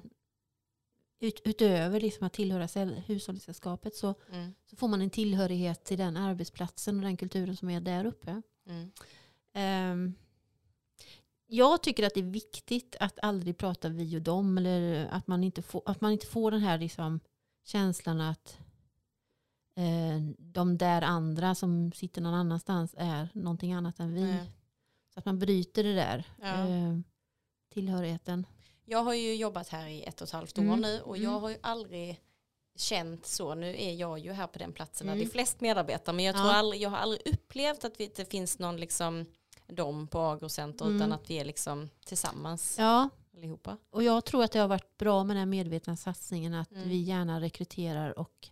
ut, 1.20 1.42
utöver 1.46 2.00
liksom 2.02 2.28
att 2.28 2.34
tillhöra 2.34 2.68
säll- 2.68 3.02
hushållningssällskapet 3.08 3.96
så, 3.96 4.14
Mm. 4.32 4.54
så 4.70 4.76
får 4.76 4.88
man 4.88 5.02
en 5.02 5.10
tillhörighet 5.10 5.84
till 5.84 5.98
den 5.98 6.18
arbetsplatsen 6.18 6.96
och 6.96 7.02
den 7.02 7.18
kulturen 7.18 7.58
som 7.58 7.70
är 7.70 7.82
där 7.82 8.06
uppe. 8.06 8.42
Mm. 8.70 8.92
Ehm, 9.54 10.14
jag 11.48 11.84
tycker 11.84 12.08
att 12.08 12.14
det 12.14 12.20
är 12.20 12.24
viktigt 12.24 12.96
att 13.00 13.20
aldrig 13.22 13.58
prata 13.58 13.90
vi 13.90 14.18
och 14.18 14.22
dem. 14.22 14.58
Eller 14.58 15.06
att 15.06 15.28
man 15.28 15.44
inte 15.44 15.62
får, 15.62 15.82
att 15.86 16.02
man 16.02 16.12
inte 16.12 16.28
får 16.28 16.52
den 16.52 16.62
här 16.62 16.78
liksom 16.78 17.20
känslan 17.64 18.22
att 18.22 18.58
eh, 19.76 20.22
de 20.38 20.78
där 20.78 21.02
andra 21.02 21.56
som 21.56 21.92
sitter 21.92 22.22
någon 22.22 22.34
annanstans 22.34 22.96
är 22.98 23.30
någonting 23.34 23.74
annat 23.74 24.00
än 24.00 24.14
vi. 24.14 24.22
Nej. 24.24 24.52
Så 25.14 25.20
att 25.20 25.26
man 25.26 25.40
bryter 25.40 25.84
det 25.84 25.94
där. 25.96 26.24
Ja. 26.42 26.48
Ehm, 26.48 27.04
tillhörigheten? 27.74 28.46
Jag 28.86 29.04
har 29.04 29.14
ju 29.14 29.36
jobbat 29.36 29.70
här 29.70 29.88
i 29.88 30.04
ett 30.04 30.22
och 30.22 30.28
ett 30.28 30.34
halvt 30.34 30.58
år 30.58 30.64
Mm. 30.64 30.80
nu 30.82 31.00
och 31.02 31.18
jag 31.18 31.30
Mm. 31.32 31.42
har 31.42 31.50
ju 31.50 31.58
aldrig 31.62 32.22
känt 32.76 33.26
så. 33.26 33.56
Nu 33.56 33.76
är 33.82 33.94
jag 33.94 34.20
ju 34.20 34.32
här 34.32 34.48
på 34.48 34.60
den 34.60 34.74
platsen 34.74 35.08
där 35.08 35.14
Mm. 35.14 35.26
det 35.26 35.30
är 35.30 35.32
flest 35.32 35.62
medarbetare 35.62 36.16
men 36.16 36.26
jag, 36.26 36.36
tror 36.36 36.48
Ja. 36.48 36.54
aldrig, 36.54 36.82
jag 36.82 36.90
har 36.90 36.98
aldrig 36.98 37.22
upplevt 37.34 37.84
att 37.86 37.98
det 37.98 38.30
finns 38.32 38.60
någon 38.60 38.78
liksom 38.78 39.26
dom 39.68 40.08
på 40.08 40.20
Agrocenter 40.20 40.86
Mm. 40.86 40.98
utan 40.98 41.12
att 41.12 41.30
vi 41.30 41.40
är 41.40 41.46
liksom 41.46 41.90
tillsammans 42.06 42.76
Ja, 42.80 43.10
allihopa. 43.38 43.78
och 43.90 44.04
jag 44.04 44.26
tror 44.26 44.44
att 44.44 44.52
det 44.52 44.60
har 44.60 44.68
varit 44.68 44.98
bra 44.98 45.24
med 45.24 45.36
den 45.36 45.40
här 45.42 45.46
medvetna 45.46 45.96
satsningen 45.98 46.54
att 46.54 46.72
Mm. 46.72 46.90
vi 46.90 46.98
gärna 46.98 47.42
rekryterar 47.42 48.20
och 48.20 48.50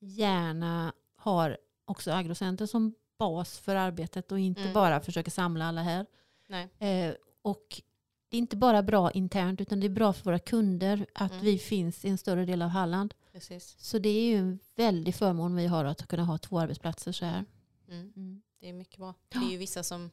gärna 0.00 0.92
har 1.16 1.56
också 1.84 2.12
Agrocenter 2.12 2.66
som 2.66 2.94
bas 3.18 3.58
för 3.58 3.76
arbetet 3.76 4.32
och 4.32 4.38
inte 4.38 4.60
Mm. 4.60 4.72
bara 4.74 5.00
försöker 5.00 5.30
samla 5.30 5.64
alla 5.66 5.82
här. 5.82 6.06
Nej. 6.48 6.68
Eh, 6.78 7.14
och 7.42 7.82
det 8.28 8.36
är 8.36 8.38
inte 8.38 8.56
bara 8.56 8.82
bra 8.82 9.10
internt 9.10 9.60
utan 9.60 9.80
det 9.80 9.86
är 9.86 9.90
bra 9.90 10.12
för 10.12 10.24
våra 10.24 10.38
kunder 10.38 11.06
att 11.14 11.30
Mm. 11.32 11.44
vi 11.44 11.58
finns 11.58 12.04
i 12.04 12.08
en 12.08 12.18
större 12.18 12.44
del 12.44 12.62
av 12.62 12.68
Halland. 12.68 13.14
Precis. 13.32 13.76
Så 13.78 13.98
det 13.98 14.08
är 14.08 14.28
ju 14.28 14.36
en 14.38 14.58
väldig 14.76 15.14
förmån 15.14 15.56
vi 15.56 15.66
har 15.66 15.84
att 15.84 16.06
kunna 16.08 16.24
ha 16.24 16.38
två 16.38 16.58
arbetsplatser 16.60 17.12
så 17.12 17.24
här. 17.24 17.44
Mm. 17.88 18.12
Mm. 18.16 18.42
Det 18.60 18.68
är 18.68 18.72
mycket 18.72 18.96
bra. 18.98 19.14
Det 19.28 19.38
är 19.38 19.50
ju 19.50 19.56
vissa 19.56 19.82
som 19.82 20.10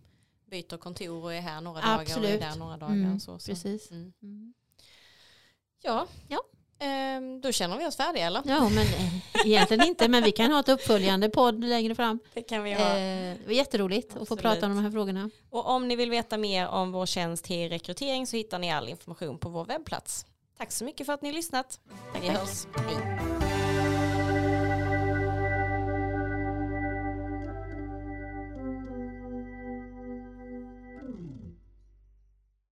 byter 0.53 0.77
kontor 0.77 1.23
och 1.23 1.33
är 1.33 1.41
här 1.41 1.61
några 1.61 1.81
dagar 1.81 1.95
och 1.95 2.01
är 2.01 2.05
Absolut. 2.05 2.41
där 2.41 2.55
några 2.55 2.77
dagar. 2.77 2.93
Mm, 2.93 3.19
så, 3.19 3.39
så. 3.39 3.51
Precis. 3.51 3.91
Mm. 3.91 4.13
Mm. 4.23 4.53
Ja, 5.81 6.07
Ja. 6.27 6.43
Ehm, 6.79 7.41
då 7.41 7.51
känner 7.51 7.77
vi 7.77 7.87
oss 7.87 7.97
färdiga 7.97 8.25
eller? 8.25 8.41
Ja, 8.45 8.69
men 8.69 8.85
eh, 8.87 9.45
egentligen 9.45 9.87
inte. 9.87 10.07
Men 10.07 10.23
vi 10.23 10.31
kan 10.31 10.51
ha 10.51 10.59
ett 10.59 10.69
uppföljande 10.69 11.29
podd 11.29 11.63
längre 11.63 11.95
fram. 11.95 12.19
Det 12.33 12.41
kan 12.41 12.63
vi 12.63 12.73
ha. 12.73 12.93
det 12.93 13.37
var 13.45 13.53
jätteroligt 13.53 14.09
att 14.09 14.13
få 14.15 14.21
Absolut. 14.21 14.41
prata 14.41 14.65
om 14.65 14.75
de 14.75 14.83
här 14.83 14.91
frågorna. 14.91 15.29
Och 15.49 15.69
om 15.69 15.87
ni 15.87 15.95
vill 15.95 16.09
veta 16.09 16.37
mer 16.37 16.67
om 16.67 16.91
vår 16.91 17.05
tjänst 17.05 17.45
till 17.45 17.69
rekrytering 17.69 18.27
så 18.27 18.35
hittar 18.35 18.59
ni 18.59 18.71
all 18.71 18.89
information 18.89 19.37
på 19.37 19.49
vår 19.49 19.65
webbplats. 19.65 20.25
Tack 20.57 20.71
så 20.71 20.85
mycket 20.85 21.05
för 21.05 21.13
att 21.13 21.21
ni 21.21 21.29
har 21.29 21.35
lyssnat. 21.35 21.79
Tack, 22.13 22.23
vi 22.23 22.27
tack. 22.27 22.37
hörs. 22.37 22.67
Hej. 22.75 23.52